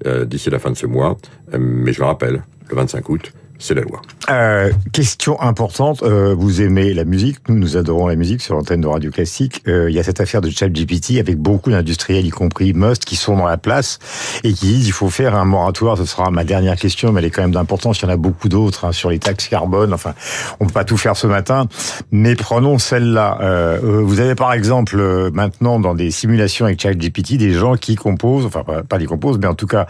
d'ici 0.05 0.51
la 0.51 0.59
fin 0.59 0.71
de 0.71 0.77
ce 0.77 0.87
mois. 0.87 1.17
mais 1.59 1.93
je 1.93 2.01
le 2.01 2.07
rappelle, 2.07 2.43
le 2.69 2.77
25 2.77 3.09
août, 3.09 3.33
c'est 3.59 3.75
la 3.75 3.83
loi. 3.83 4.01
Euh, 4.31 4.71
question 4.93 5.41
importante, 5.41 6.03
euh, 6.03 6.35
vous 6.37 6.61
aimez 6.61 6.95
la 6.95 7.05
musique, 7.05 7.39
nous 7.49 7.57
nous 7.57 7.77
adorons 7.77 8.07
la 8.07 8.17
musique 8.17 8.41
sur 8.43 8.55
l'antenne 8.55 8.81
de 8.81 8.87
Radio 8.87 9.11
Classique. 9.11 9.63
Euh, 9.67 9.91
il 9.91 9.97
y 9.97 9.99
a 9.99 10.03
cette 10.03 10.21
affaire 10.21 10.41
de 10.41 10.51
ChatGPT 10.51 11.19
avec 11.19 11.39
beaucoup 11.39 11.71
d'industriels, 11.71 12.27
y 12.27 12.31
compris 12.31 12.73
Must, 12.75 13.05
qui 13.05 13.17
sont 13.17 13.37
dans 13.37 13.47
la 13.47 13.57
place 13.57 13.99
et 14.45 14.53
qui 14.53 14.67
disent 14.67 14.87
il 14.87 14.93
faut 14.93 15.11
faire 15.11 15.35
un 15.35 15.45
moratoire. 15.45 15.97
Ce 15.97 16.05
sera 16.05 16.31
ma 16.31 16.45
dernière 16.45 16.77
question, 16.77 17.13
mais 17.13 17.21
elle 17.21 17.27
est 17.27 17.31
quand 17.31 17.43
même 17.43 17.53
d'importance. 17.53 18.01
Il 18.01 18.05
y 18.05 18.07
en 18.07 18.11
a 18.11 18.17
beaucoup 18.17 18.49
d'autres 18.49 18.85
hein, 18.85 18.93
sur 18.93 19.11
les 19.11 19.19
taxes 19.19 19.49
carbone. 19.49 19.93
Enfin, 19.93 20.15
on 20.61 20.67
peut 20.67 20.73
pas 20.73 20.85
tout 20.85 20.97
faire 20.97 21.17
ce 21.17 21.27
matin, 21.27 21.67
mais 22.11 22.35
prenons 22.35 22.79
celle-là. 22.79 23.39
Euh, 23.41 23.79
euh, 23.83 24.03
vous 24.03 24.21
avez 24.21 24.35
par 24.35 24.53
exemple 24.53 24.99
euh, 24.99 25.31
maintenant 25.33 25.81
dans 25.81 25.95
des 25.95 26.11
simulations 26.11 26.67
avec 26.67 26.81
ChatGPT 26.81 27.37
des 27.37 27.53
gens 27.53 27.77
qui 27.77 27.97
composent, 27.97 28.47
enfin 28.47 28.63
pas, 28.63 28.83
pas 28.83 28.99
des 28.99 29.07
composent, 29.07 29.39
mais 29.39 29.47
en 29.47 29.55
tout 29.55 29.67
cas, 29.67 29.87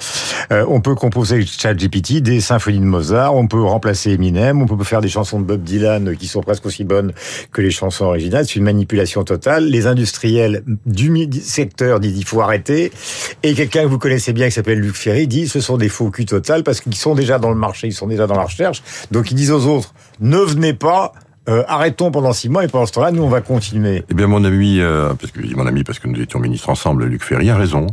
on 0.50 0.80
peut 0.80 0.94
composer 0.94 1.36
avec 1.36 1.48
ChatGPT 1.48 2.20
des 2.22 2.40
symphonies 2.40 2.80
de 2.80 2.84
Mozart. 2.84 3.34
Remplacer 3.66 4.12
Eminem, 4.12 4.62
on 4.62 4.66
peut 4.66 4.82
faire 4.84 5.00
des 5.00 5.08
chansons 5.08 5.40
de 5.40 5.44
Bob 5.44 5.62
Dylan 5.62 6.16
qui 6.16 6.26
sont 6.26 6.40
presque 6.40 6.66
aussi 6.66 6.84
bonnes 6.84 7.12
que 7.52 7.60
les 7.60 7.70
chansons 7.70 8.06
originales. 8.06 8.46
C'est 8.46 8.56
une 8.56 8.64
manipulation 8.64 9.24
totale. 9.24 9.64
Les 9.64 9.86
industriels 9.86 10.62
du 10.86 11.28
secteur 11.42 12.00
disent 12.00 12.18
il 12.18 12.24
faut 12.24 12.40
arrêter. 12.40 12.92
Et 13.42 13.54
quelqu'un 13.54 13.82
que 13.82 13.88
vous 13.88 13.98
connaissez 13.98 14.32
bien 14.32 14.46
qui 14.46 14.52
s'appelle 14.52 14.80
Luc 14.80 14.94
Ferry 14.94 15.26
dit 15.26 15.48
ce 15.48 15.60
sont 15.60 15.76
des 15.76 15.88
faux 15.88 16.10
culs 16.10 16.26
total 16.26 16.62
parce 16.62 16.80
qu'ils 16.80 16.94
sont 16.94 17.14
déjà 17.14 17.38
dans 17.38 17.50
le 17.50 17.56
marché, 17.56 17.86
ils 17.86 17.94
sont 17.94 18.06
déjà 18.06 18.26
dans 18.26 18.36
la 18.36 18.44
recherche. 18.44 18.82
Donc 19.10 19.30
ils 19.30 19.34
disent 19.34 19.52
aux 19.52 19.66
autres 19.66 19.94
ne 20.20 20.38
venez 20.38 20.74
pas, 20.74 21.12
euh, 21.48 21.64
arrêtons 21.66 22.10
pendant 22.10 22.32
six 22.32 22.48
mois 22.48 22.64
et 22.64 22.68
pendant 22.68 22.86
ce 22.86 22.92
temps-là, 22.92 23.10
nous, 23.10 23.22
on 23.22 23.28
va 23.28 23.40
continuer. 23.40 24.04
Eh 24.10 24.14
bien, 24.14 24.26
mon 24.26 24.44
ami, 24.44 24.80
euh, 24.80 25.14
parce 25.14 25.32
que 25.32 25.40
mon 25.56 25.66
ami, 25.66 25.82
parce 25.82 25.98
que 25.98 26.06
nous 26.06 26.20
étions 26.20 26.40
ministres 26.40 26.68
ensemble, 26.68 27.06
Luc 27.06 27.24
Ferry 27.24 27.48
a 27.48 27.56
raison. 27.56 27.86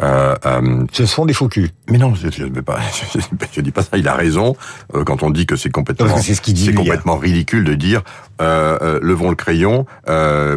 Euh, 0.00 0.36
euh 0.46 0.84
Ce 0.92 1.06
sont 1.06 1.26
des 1.26 1.32
faux 1.32 1.48
culs. 1.48 1.70
Mais 1.90 1.98
non, 1.98 2.14
je 2.14 2.44
ne 2.44 2.60
pas, 2.60 2.78
je, 3.52 3.60
dis 3.60 3.72
pas 3.72 3.82
ça. 3.82 3.98
Il 3.98 4.06
a 4.06 4.14
raison 4.14 4.56
euh, 4.94 5.04
quand 5.04 5.22
on 5.22 5.30
dit 5.30 5.46
que 5.46 5.56
c'est 5.56 5.70
complètement, 5.70 6.16
c'est 6.18 6.34
ce 6.34 6.50
dit, 6.50 6.72
complètement 6.72 7.16
ridicule 7.16 7.64
de 7.64 7.74
dire 7.74 8.02
levons 8.40 9.30
le 9.30 9.36
crayon 9.36 9.86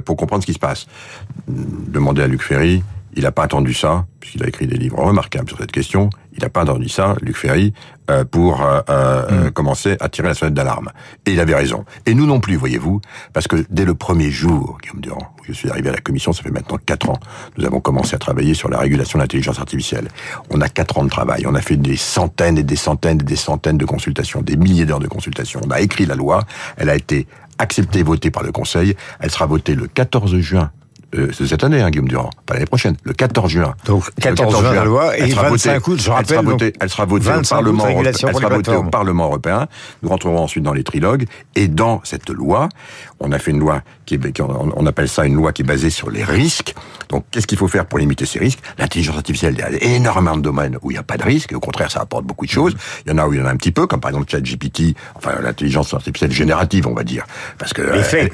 pour 0.05 0.15
comprendre 0.15 0.41
ce 0.41 0.47
qui 0.47 0.53
se 0.53 0.60
passe. 0.60 0.88
Demandez 1.47 2.21
à 2.21 2.27
Luc 2.27 2.41
Ferry. 2.41 2.84
Il 3.15 3.23
n'a 3.23 3.32
pas 3.32 3.43
attendu 3.43 3.73
ça, 3.73 4.06
puisqu'il 4.19 4.43
a 4.43 4.47
écrit 4.47 4.67
des 4.67 4.78
livres 4.78 4.99
remarquables 4.99 5.47
sur 5.47 5.58
cette 5.58 5.71
question. 5.71 6.10
Il 6.34 6.43
n'a 6.43 6.49
pas 6.49 6.62
attendu 6.62 6.89
ça, 6.89 7.15
Luc 7.21 7.38
Ferry, 7.38 7.73
euh, 8.12 8.25
pour 8.25 8.62
euh, 8.62 8.82
euh, 8.89 9.47
mm. 9.47 9.51
commencer 9.51 9.95
à 10.01 10.10
tirer 10.10 10.28
la 10.28 10.34
sonnette 10.34 10.54
d'alarme. 10.54 10.91
Et 11.25 11.32
il 11.32 11.39
avait 11.39 11.56
raison. 11.56 11.86
Et 12.06 12.13
nous 12.13 12.25
non 12.25 12.41
plus, 12.41 12.58
voyez-vous, 12.58 12.99
parce 13.32 13.47
que 13.47 13.65
dès 13.69 13.86
le 13.86 13.95
premier 13.95 14.32
jour, 14.32 14.78
Guillaume 14.82 14.99
Durand, 14.99 15.34
où 15.39 15.43
je 15.45 15.54
suis 15.54 15.69
arrivé 15.69 15.89
à 15.89 15.93
la 15.93 16.01
commission, 16.01 16.34
ça 16.34 16.43
fait 16.43 16.51
maintenant 16.51 16.78
quatre 16.78 17.10
ans, 17.10 17.19
nous 17.58 17.65
avons 17.65 17.80
commencé 17.80 18.15
à 18.15 18.19
travailler 18.19 18.54
sur 18.54 18.69
la 18.69 18.80
régulation 18.80 19.17
de 19.17 19.23
l'intelligence 19.23 19.60
artificielle. 19.60 20.10
On 20.49 20.60
a 20.60 20.67
quatre 20.67 20.97
ans 20.97 21.06
de 21.06 21.10
travail, 21.10 21.45
on 21.47 21.56
a 21.56 21.62
fait 21.62 21.78
des 21.78 21.95
centaines 21.95 22.58
et 22.58 22.63
des 22.63 22.75
centaines 22.75 23.21
et 23.21 23.23
des 23.23 23.38
centaines 23.38 23.78
de 23.78 23.86
consultations, 23.86 24.41
des 24.41 24.58
milliers 24.58 24.86
d'heures 24.86 24.99
de 24.99 25.08
consultations. 25.08 25.62
On 25.65 25.71
a 25.71 25.80
écrit 25.80 26.06
la 26.06 26.15
loi, 26.15 26.43
elle 26.75 26.89
a 26.89 26.95
été 26.95 27.28
acceptée 27.60 27.99
et 27.99 28.04
votée 28.04 28.32
par 28.32 28.43
le 28.43 28.51
Conseil, 28.51 28.97
elle 29.21 29.32
sera 29.32 29.45
votée 29.45 29.75
le 29.75 29.88
14 29.88 30.38
juin 30.39 30.71
euh, 31.13 31.32
cette 31.32 31.63
année, 31.63 31.82
hein, 31.82 31.89
Guillaume 31.89 32.08
Durand, 32.08 32.30
pas 32.46 32.56
l'année 32.56 32.65
prochaine, 32.65 32.96
le 33.04 33.13
14 33.13 33.52
juin. 33.52 33.76
Donc 33.86 34.06
14, 34.22 34.52
14 34.52 34.63
juin, 34.63 34.74
la 34.74 34.86
loi 34.86 35.18
et 35.18 35.32
25 35.32 35.88
août, 35.88 36.02
je 36.02 36.10
rappelle. 36.10 36.26
Elle 36.30 36.36
sera 36.36 36.52
votée, 36.52 36.74
elle 36.80 36.89
sera 36.89 37.06
votée 37.06 37.30
au 37.30 37.41
Parlement 37.41 37.86
européen. 37.88 38.12
Elle 38.12 38.18
sera 38.18 38.50
votée 38.50 38.76
au 38.76 38.84
Parlement 38.84 39.26
européen. 39.26 39.68
Nous 40.04 40.10
rentrerons 40.10 40.39
ensuite 40.39 40.63
dans 40.63 40.74
les 40.74 40.84
trilogues 40.84 41.26
et 41.56 41.68
dans 41.68 42.02
cette 42.04 42.30
loi, 42.30 42.70
on 43.20 43.32
a 43.32 43.39
fait 43.39 43.52
une 43.52 43.60
loi 43.60 43.82
qui 44.06 44.15
est, 44.15 44.41
on 44.41 44.86
appelle 44.86 45.10
ça 45.10 45.26
une 45.26 45.36
loi 45.36 45.52
qui 45.54 45.62
est 45.62 45.65
basée 45.65 45.89
sur 45.89 46.10
les 46.10 46.24
risques. 46.24 46.76
Donc, 47.10 47.26
qu'est-ce 47.32 47.48
qu'il 47.48 47.58
faut 47.58 47.68
faire 47.68 47.86
pour 47.86 48.00
limiter 48.00 48.26
ces 48.26 48.39
risques? 48.39 48.60
L'intelligence 48.78 49.18
artificielle, 49.18 49.56
il 49.58 49.60
y 49.60 49.63
a 49.63 49.96
énormément 49.96 50.36
de 50.36 50.41
domaines 50.41 50.78
où 50.82 50.91
il 50.91 50.96
n'y 50.96 51.00
a 51.00 51.04
pas 51.04 51.18
de 51.18 51.24
risque. 51.24 51.52
Et 51.52 51.56
au 51.56 51.60
contraire, 51.60 51.91
ça 51.91 52.02
apporte 52.02 52.26
beaucoup 52.26 52.46
de 52.46 52.52
choses. 52.52 52.76
Il 53.06 53.12
y 53.12 53.15
en 53.15 53.18
a 53.18 53.28
où 53.28 53.34
il 53.34 53.39
y 53.39 53.41
en 53.41 53.46
a 53.46 53.52
un 53.52 53.56
petit 53.56 53.72
peu, 53.72 53.88
comme 53.88 54.00
par 54.00 54.10
exemple 54.10 54.30
ChatGPT, 54.30 54.96
enfin 55.15 55.36
l'intelligence 55.41 55.94
artificielle 55.94 56.32
générative, 56.32 56.88
on 56.88 56.94
va 56.94 57.04
dire, 57.04 57.26
parce 57.58 57.74
que 57.74 57.82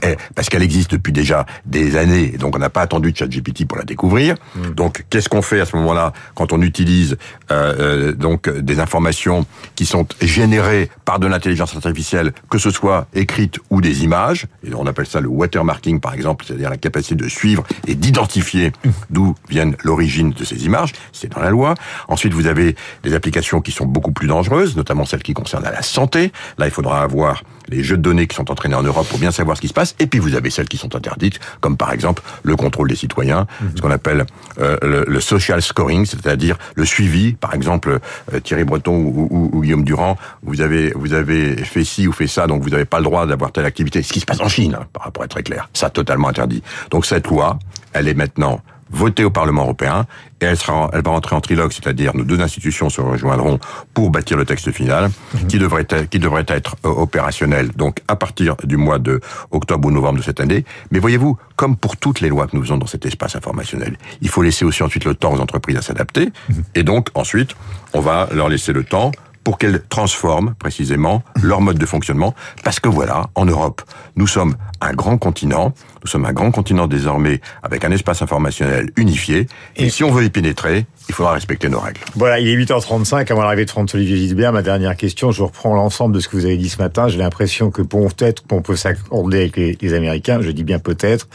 elle, 0.04 0.18
parce 0.36 0.50
qu'elle 0.50 0.64
existe 0.64 0.92
depuis 0.92 1.14
déjà 1.14 1.46
des 1.66 1.98
années. 1.98 2.32
Et 2.34 2.38
donc, 2.38 2.56
on 2.56 2.61
n'a 2.62 2.70
pas 2.70 2.82
attendu 2.82 3.14
ChatGPT 3.16 3.68
pour 3.68 3.78
la 3.78 3.84
découvrir. 3.84 4.36
Hmm. 4.56 4.72
Donc, 4.72 5.06
qu'est-ce 5.10 5.30
qu'on 5.30 5.42
fait 5.42 5.60
à 5.60 5.66
ce 5.66 5.76
moment-là 5.78 6.14
quand 6.36 6.54
on 6.54 6.62
utilise 6.62 7.18
euh, 7.52 7.76
euh, 7.80 8.14
donc 8.14 8.50
des 8.50 8.80
informations 8.80 9.46
qui 9.76 9.86
sont 9.86 10.08
générées 10.22 10.90
par 11.06 11.20
de 11.20 11.28
l'intelligence 11.28 11.76
artificielle, 11.76 12.34
que 12.50 12.58
ce 12.58 12.70
soit 12.70 13.08
écrite 13.14 13.60
ou 13.70 13.82
des 13.82 14.04
images? 14.04 14.48
Et 14.66 14.74
on 14.74 14.86
appelle 14.86 15.08
ça 15.08 15.20
le 15.20 15.28
watermarking, 15.28 16.00
par 16.00 16.14
exemple, 16.14 16.46
c'est-à-dire 16.46 16.70
la 16.70 16.78
capacité 16.78 17.16
de 17.16 17.28
suivre 17.28 17.64
et 17.88 17.96
d'identifier 17.96 18.72
d'où 19.10 19.36
viennent 19.50 19.76
l'origine 19.84 20.32
de 20.32 20.44
ces 20.44 20.66
images. 20.66 20.94
C'est 21.12 21.32
dans 21.32 21.42
la 21.42 21.50
loi. 21.50 21.76
Ensuite, 22.08 22.34
vous 22.34 22.48
avez 22.48 22.76
des 23.04 23.14
applications 23.14 23.62
qui 23.62 23.72
sont 23.72 23.86
beaucoup 23.86 24.12
plus 24.12 24.28
dangereuses, 24.28 24.76
notamment 24.76 25.06
celles 25.06 25.24
qui 25.24 25.34
concernent 25.34 25.64
la 25.64 25.82
santé. 25.82 26.32
Là, 26.58 26.68
il 26.68 26.72
faudra 26.72 27.02
avoir 27.02 27.44
les 27.72 27.84
jeux 27.84 27.98
de 27.98 28.02
données 28.02 28.28
qui 28.28 28.36
sont 28.36 28.52
entraînés 28.52 28.76
en 28.76 28.84
Europe 28.84 29.08
pour 29.08 29.20
bien 29.20 29.32
savoir 29.32 29.58
ce 29.58 29.62
qui 29.62 29.68
se 29.68 29.74
passe. 29.74 29.96
Et 30.00 30.08
puis 30.08 30.20
vous 30.20 30.36
avez 30.36 30.50
celles 30.50 30.68
qui 30.68 30.78
sont 30.78 30.96
interdites, 30.96 31.40
comme 31.62 31.78
par 31.78 31.92
exemple 31.92 32.22
le 32.44 32.56
contrôle 32.56 32.90
des 32.90 32.96
citoyens, 32.96 33.48
mhm. 33.62 33.72
ce 33.76 33.82
qu'on 33.82 33.92
appelle 33.92 34.26
euh, 34.60 35.06
le, 35.08 35.20
social 35.20 35.62
scoring, 35.62 36.06
c'est-à-dire 36.06 36.58
le 36.76 36.86
suivi. 36.86 37.34
Par 37.34 37.54
exemple, 37.54 38.00
euh, 38.34 38.40
Thierry 38.40 38.64
Breton 38.64 38.96
ou, 38.96 39.50
ou, 39.54 39.62
Guillaume 39.62 39.84
Durand, 39.84 40.18
vous 40.44 40.62
avez 40.62 40.92
vous 40.96 41.14
avez 41.14 41.56
fait 41.58 41.84
ci 41.84 42.08
ou 42.08 42.12
fait 42.12 42.28
ça, 42.28 42.48
donc 42.48 42.64
vous 42.64 42.70
n'avez 42.70 42.86
pas 42.86 42.98
le 42.98 43.06
droit 43.06 43.26
d'avoir 43.26 43.52
telle 43.52 43.66
activité. 43.66 44.04
Ce 44.04 44.12
qui 44.12 44.20
se 44.20 44.26
passe 44.26 44.42
en 44.42 44.50
Chine, 44.50 44.78
hein, 44.80 44.86
pour 45.14 45.24
être 45.24 45.32
très 45.32 45.44
clair, 45.44 45.70
ça 45.74 45.90
totalement 45.90 46.28
interdit. 46.28 46.62
Donc 46.90 47.06
cette 47.06 47.28
loi, 47.28 47.58
elle 47.94 48.08
est 48.08 48.14
maintenant 48.14 48.62
votée 48.92 49.24
au 49.24 49.30
Parlement 49.30 49.64
européen 49.64 50.06
et 50.42 50.46
elle 50.46 50.58
sera, 50.58 50.90
elle 50.94 51.04
va 51.04 51.12
rentrer 51.12 51.36
en 51.36 51.42
trilogue, 51.42 51.72
c'est-à-dire 51.72 52.16
nos 52.16 52.24
deux 52.24 52.42
institutions 52.42 52.90
se 52.90 53.02
rejoindront 53.02 53.60
pour 53.94 54.10
bâtir 54.10 54.38
le 54.38 54.46
texte 54.46 54.72
final, 54.72 55.12
mhm. 55.34 55.48
qui 55.48 55.60
devrait 55.60 55.86
être, 55.90 56.10
qui 56.10 56.20
devrait 56.20 56.46
être 56.48 56.76
euh, 56.86 56.90
opérationnel 56.90 57.70
donc 57.76 58.00
à 58.08 58.16
partir 58.16 58.56
du 58.64 58.78
mois 58.78 59.00
de 59.00 59.22
octobre 59.52 59.88
ou 59.88 59.92
novembre 59.92 60.20
de 60.20 60.24
cette 60.24 60.40
année. 60.40 60.66
Mais 60.92 61.00
voyez-vous, 61.00 61.38
comme 61.56 61.76
pour 61.76 61.98
toutes 61.98 62.22
les 62.22 62.30
lois 62.30 62.48
que 62.48 62.56
nous 62.56 62.64
faisons 62.64 62.78
dans 62.78 62.88
cet 62.88 63.06
espace 63.06 63.36
informationnel, 63.36 63.98
il 64.22 64.30
faut 64.30 64.42
laisser 64.42 64.66
aussi 64.66 64.84
ensuite 64.84 65.06
le 65.06 65.16
temps 65.16 65.34
aux 65.34 65.40
entreprises 65.40 65.78
à 65.78 65.82
s'adapter, 65.82 66.32
mhm. 66.50 66.64
et 66.76 66.84
donc 66.84 67.10
ensuite 67.14 67.56
on 67.94 68.02
va 68.02 68.30
leur 68.34 68.50
laisser 68.50 68.74
le 68.74 68.84
temps 68.84 69.12
pour 69.52 69.58
qu'elles 69.58 69.82
transforment 69.90 70.54
précisément 70.58 71.24
leur 71.44 71.60
mode 71.60 71.78
de 71.78 71.86
fonctionnement. 71.86 72.34
Parce 72.64 72.80
que 72.80 72.88
voilà, 72.88 73.28
en 73.36 73.44
Europe, 73.44 73.82
nous 74.16 74.26
sommes 74.26 74.56
un 74.80 74.94
grand 74.94 75.18
continent, 75.18 75.74
nous 76.02 76.08
sommes 76.10 76.24
un 76.24 76.32
grand 76.32 76.52
continent 76.52 76.88
désormais 76.88 77.42
avec 77.62 77.84
un 77.84 77.92
espace 77.92 78.22
informationnel 78.22 78.92
unifié, 78.96 79.48
et, 79.76 79.90
si 79.90 80.06
on 80.06 80.12
veut 80.12 80.24
y 80.24 80.30
pénétrer, 80.30 80.86
il 81.10 81.14
faudra 81.14 81.34
respecter 81.34 81.68
nos 81.68 81.82
règles. 81.82 82.00
Voilà, 82.16 82.40
il 82.40 82.48
est 82.48 82.56
8h35, 82.56 83.30
avant 83.30 83.42
l'arrivée 83.42 83.66
de 83.66 83.72
François-Olivier 83.72 84.16
Gisbert, 84.16 84.54
ma 84.54 84.62
dernière 84.62 84.96
question, 84.96 85.32
je 85.32 85.44
reprends 85.44 85.74
l'ensemble 85.74 86.16
de 86.16 86.22
ce 86.22 86.30
que 86.30 86.38
vous 86.38 86.46
avez 86.46 86.56
dit 86.56 86.70
ce 86.70 86.78
matin, 86.78 87.10
j'ai 87.10 87.18
l'impression 87.18 87.72
que 87.72 87.82
peut-être 87.82 88.48
qu'on 88.48 88.62
peut 88.62 88.78
s'accorder 88.78 89.40
avec 89.40 89.58
les, 89.58 89.78
les, 89.82 89.94
Américains, 89.94 90.40
je 90.42 90.52
dis 90.52 90.64
bien 90.64 90.80
peut-être, 90.80 91.28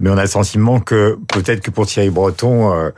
mais 0.00 0.10
on 0.10 0.18
a 0.18 0.22
le 0.22 0.26
sentiment 0.26 0.80
que 0.80 1.16
peut-être 1.28 1.60
que 1.60 1.70
pour 1.70 1.86
Thierry 1.86 2.10
Breton... 2.10 2.74
Euh, 2.74 2.90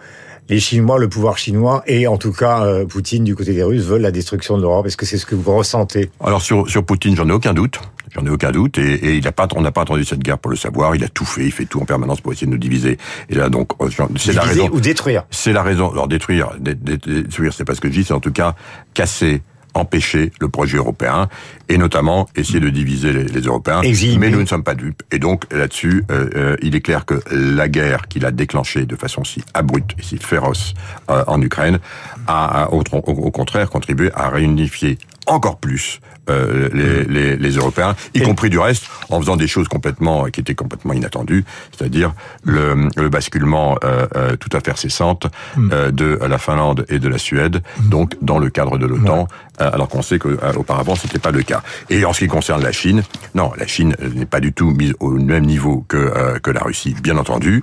les 0.48 0.60
Chinois, 0.60 0.98
le 0.98 1.08
pouvoir 1.08 1.38
chinois 1.38 1.82
et 1.86 2.06
en 2.06 2.16
tout 2.16 2.32
cas 2.32 2.64
euh, 2.64 2.84
Poutine 2.84 3.24
du 3.24 3.34
côté 3.34 3.52
des 3.52 3.62
Russes 3.62 3.84
veulent 3.84 4.02
la 4.02 4.10
destruction 4.10 4.56
de 4.56 4.62
l'Europe. 4.62 4.86
Est-ce 4.86 4.96
que 4.96 5.06
c'est 5.06 5.18
ce 5.18 5.26
que 5.26 5.34
vous 5.34 5.56
ressentez? 5.56 6.10
Alors 6.22 6.42
sur, 6.42 6.68
sur 6.68 6.84
Poutine, 6.84 7.16
j'en 7.16 7.28
ai 7.28 7.32
aucun 7.32 7.54
doute. 7.54 7.80
J'en 8.14 8.24
ai 8.26 8.30
aucun 8.30 8.52
doute. 8.52 8.78
Et, 8.78 8.92
et 8.92 9.14
il 9.16 9.26
a 9.26 9.32
pas, 9.32 9.48
on 9.56 9.60
n'a 9.60 9.72
pas 9.72 9.82
attendu 9.82 10.04
cette 10.04 10.20
guerre 10.20 10.38
pour 10.38 10.50
le 10.50 10.56
savoir. 10.56 10.94
Il 10.94 11.02
a 11.02 11.08
tout 11.08 11.24
fait. 11.24 11.46
Il 11.46 11.52
fait 11.52 11.64
tout 11.64 11.80
en 11.80 11.84
permanence 11.84 12.20
pour 12.20 12.32
essayer 12.32 12.46
de 12.46 12.52
nous 12.52 12.58
diviser. 12.58 12.96
Et 13.28 13.34
là, 13.34 13.48
donc, 13.48 13.70
euh, 13.80 13.88
c'est 14.16 14.32
la 14.32 14.42
raison. 14.42 14.68
Ou 14.72 14.80
détruire? 14.80 15.24
C'est 15.30 15.52
la 15.52 15.64
raison. 15.64 15.90
Alors 15.90 16.06
détruire, 16.06 16.52
détruire, 16.60 17.52
c'est 17.52 17.64
pas 17.64 17.74
ce 17.74 17.80
que 17.80 17.88
je 17.88 17.94
dis. 17.94 18.04
C'est 18.04 18.14
en 18.14 18.20
tout 18.20 18.30
cas 18.30 18.54
casser 18.92 19.42
empêcher 19.74 20.32
le 20.40 20.48
projet 20.48 20.76
européen 20.76 21.28
et 21.68 21.78
notamment 21.78 22.28
essayer 22.36 22.60
de 22.60 22.70
diviser 22.70 23.12
les, 23.12 23.40
Européens. 23.40 23.82
Mais 24.18 24.30
nous 24.30 24.40
ne 24.40 24.46
sommes 24.46 24.64
pas 24.64 24.74
dupes. 24.74 25.02
Et 25.10 25.18
donc 25.18 25.44
là-dessus, 25.52 26.04
euh, 26.10 26.30
euh, 26.34 26.56
il 26.62 26.74
est 26.74 26.80
clair 26.80 27.04
que 27.04 27.20
la 27.30 27.68
guerre 27.68 28.08
qu'il 28.08 28.24
a 28.24 28.30
déclenchée 28.30 28.86
de 28.86 28.96
façon 28.96 29.24
si 29.24 29.42
abrupte 29.52 29.94
et 29.98 30.02
si 30.02 30.16
féroce 30.18 30.74
euh, 31.10 31.24
en 31.26 31.40
Ukraine 31.42 31.78
a, 32.26 32.72
au, 32.72 32.82
au, 32.92 33.30
contraire 33.30 33.68
contribué 33.68 34.10
à 34.14 34.28
réunifier 34.28 34.98
encore 35.26 35.58
plus 35.58 36.00
euh, 36.30 36.68
les, 36.72 37.04
les, 37.04 37.36
les, 37.36 37.50
Européens, 37.56 37.94
y 38.14 38.20
compris 38.20 38.50
du 38.50 38.58
reste, 38.58 38.86
en 39.10 39.20
faisant 39.20 39.36
des 39.36 39.46
choses 39.46 39.68
complètement 39.68 40.24
qui 40.26 40.40
étaient 40.40 40.54
complètement 40.54 40.92
inattendues, 40.92 41.44
c'est-à-dire 41.76 42.12
le, 42.42 42.88
le, 42.96 43.08
basculement 43.08 43.76
euh, 43.84 44.06
euh, 44.16 44.36
tout 44.36 44.48
à 44.56 44.60
fait 44.60 44.76
cessante 44.76 45.26
hmm. 45.56 45.70
euh, 45.72 45.90
de 45.90 46.18
la 46.26 46.38
Finlande 46.38 46.84
et 46.88 46.98
de 46.98 47.08
la 47.08 47.18
Suède, 47.18 47.62
hmm. 47.78 47.88
donc 47.88 48.14
dans 48.22 48.38
le 48.38 48.50
cadre 48.50 48.78
de 48.78 48.86
l'OTAN, 48.86 49.28
euh, 49.60 49.70
alors 49.72 49.88
qu'on 49.88 50.02
sait 50.02 50.18
qu'auparavant 50.18 50.94
c'était 50.94 51.18
pas 51.18 51.30
le 51.30 51.42
cas. 51.42 51.62
Et 51.90 52.04
en 52.04 52.12
ce 52.12 52.20
qui 52.20 52.26
concerne 52.28 52.62
la 52.62 52.72
Chine, 52.72 53.02
non, 53.34 53.52
la 53.56 53.66
Chine 53.66 53.96
n'est 54.14 54.26
pas 54.26 54.40
du 54.40 54.52
tout 54.52 54.70
mise 54.70 54.94
au 55.00 55.10
même 55.10 55.44
niveau 55.44 55.84
que 55.88 56.38
que 56.38 56.50
la 56.50 56.60
Russie, 56.60 56.94
bien 57.02 57.16
entendu, 57.16 57.62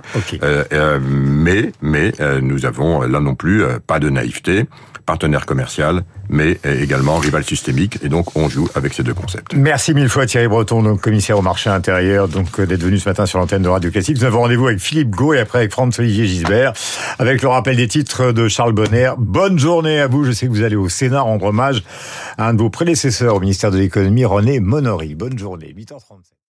mais 1.00 1.72
mais 1.82 2.12
nous 2.40 2.66
avons 2.66 3.02
là 3.02 3.20
non 3.20 3.34
plus 3.34 3.62
pas 3.86 3.98
de 3.98 4.08
naïveté 4.10 4.66
partenaire 5.04 5.46
commercial, 5.46 6.02
mais 6.28 6.58
également 6.64 7.18
rival 7.18 7.44
systémique. 7.44 7.98
Et 8.02 8.08
donc, 8.08 8.36
on 8.36 8.48
joue 8.48 8.68
avec 8.74 8.94
ces 8.94 9.02
deux 9.02 9.14
concepts. 9.14 9.54
Merci 9.54 9.94
mille 9.94 10.08
fois 10.08 10.26
Thierry 10.26 10.48
Breton, 10.48 10.82
donc 10.82 11.00
commissaire 11.00 11.38
au 11.38 11.42
marché 11.42 11.70
intérieur, 11.70 12.28
donc 12.28 12.58
euh, 12.58 12.66
d'être 12.66 12.82
venu 12.82 12.98
ce 12.98 13.08
matin 13.08 13.26
sur 13.26 13.38
l'antenne 13.38 13.62
de 13.62 13.68
Radio 13.68 13.90
Classique. 13.90 14.16
Nous 14.16 14.24
avons 14.24 14.40
rendez-vous 14.40 14.66
avec 14.68 14.80
Philippe 14.80 15.10
Gau 15.10 15.34
et 15.34 15.38
après 15.38 15.58
avec 15.58 15.72
Franz-Olivier 15.72 16.26
Gisbert, 16.26 16.72
avec 17.18 17.42
le 17.42 17.48
rappel 17.48 17.76
des 17.76 17.88
titres 17.88 18.32
de 18.32 18.48
Charles 18.48 18.72
Bonner. 18.72 19.12
Bonne 19.18 19.58
journée 19.58 20.00
à 20.00 20.06
vous. 20.06 20.24
Je 20.24 20.32
sais 20.32 20.46
que 20.46 20.52
vous 20.52 20.62
allez 20.62 20.76
au 20.76 20.88
Sénat 20.88 21.20
rendre 21.20 21.46
hommage 21.46 21.82
à 22.38 22.48
un 22.48 22.54
de 22.54 22.58
vos 22.60 22.70
prédécesseurs 22.70 23.36
au 23.36 23.40
ministère 23.40 23.70
de 23.70 23.78
l'économie, 23.78 24.24
René 24.24 24.60
Monory. 24.60 25.14
Bonne 25.14 25.38
journée. 25.38 25.74
8h37. 25.76 26.32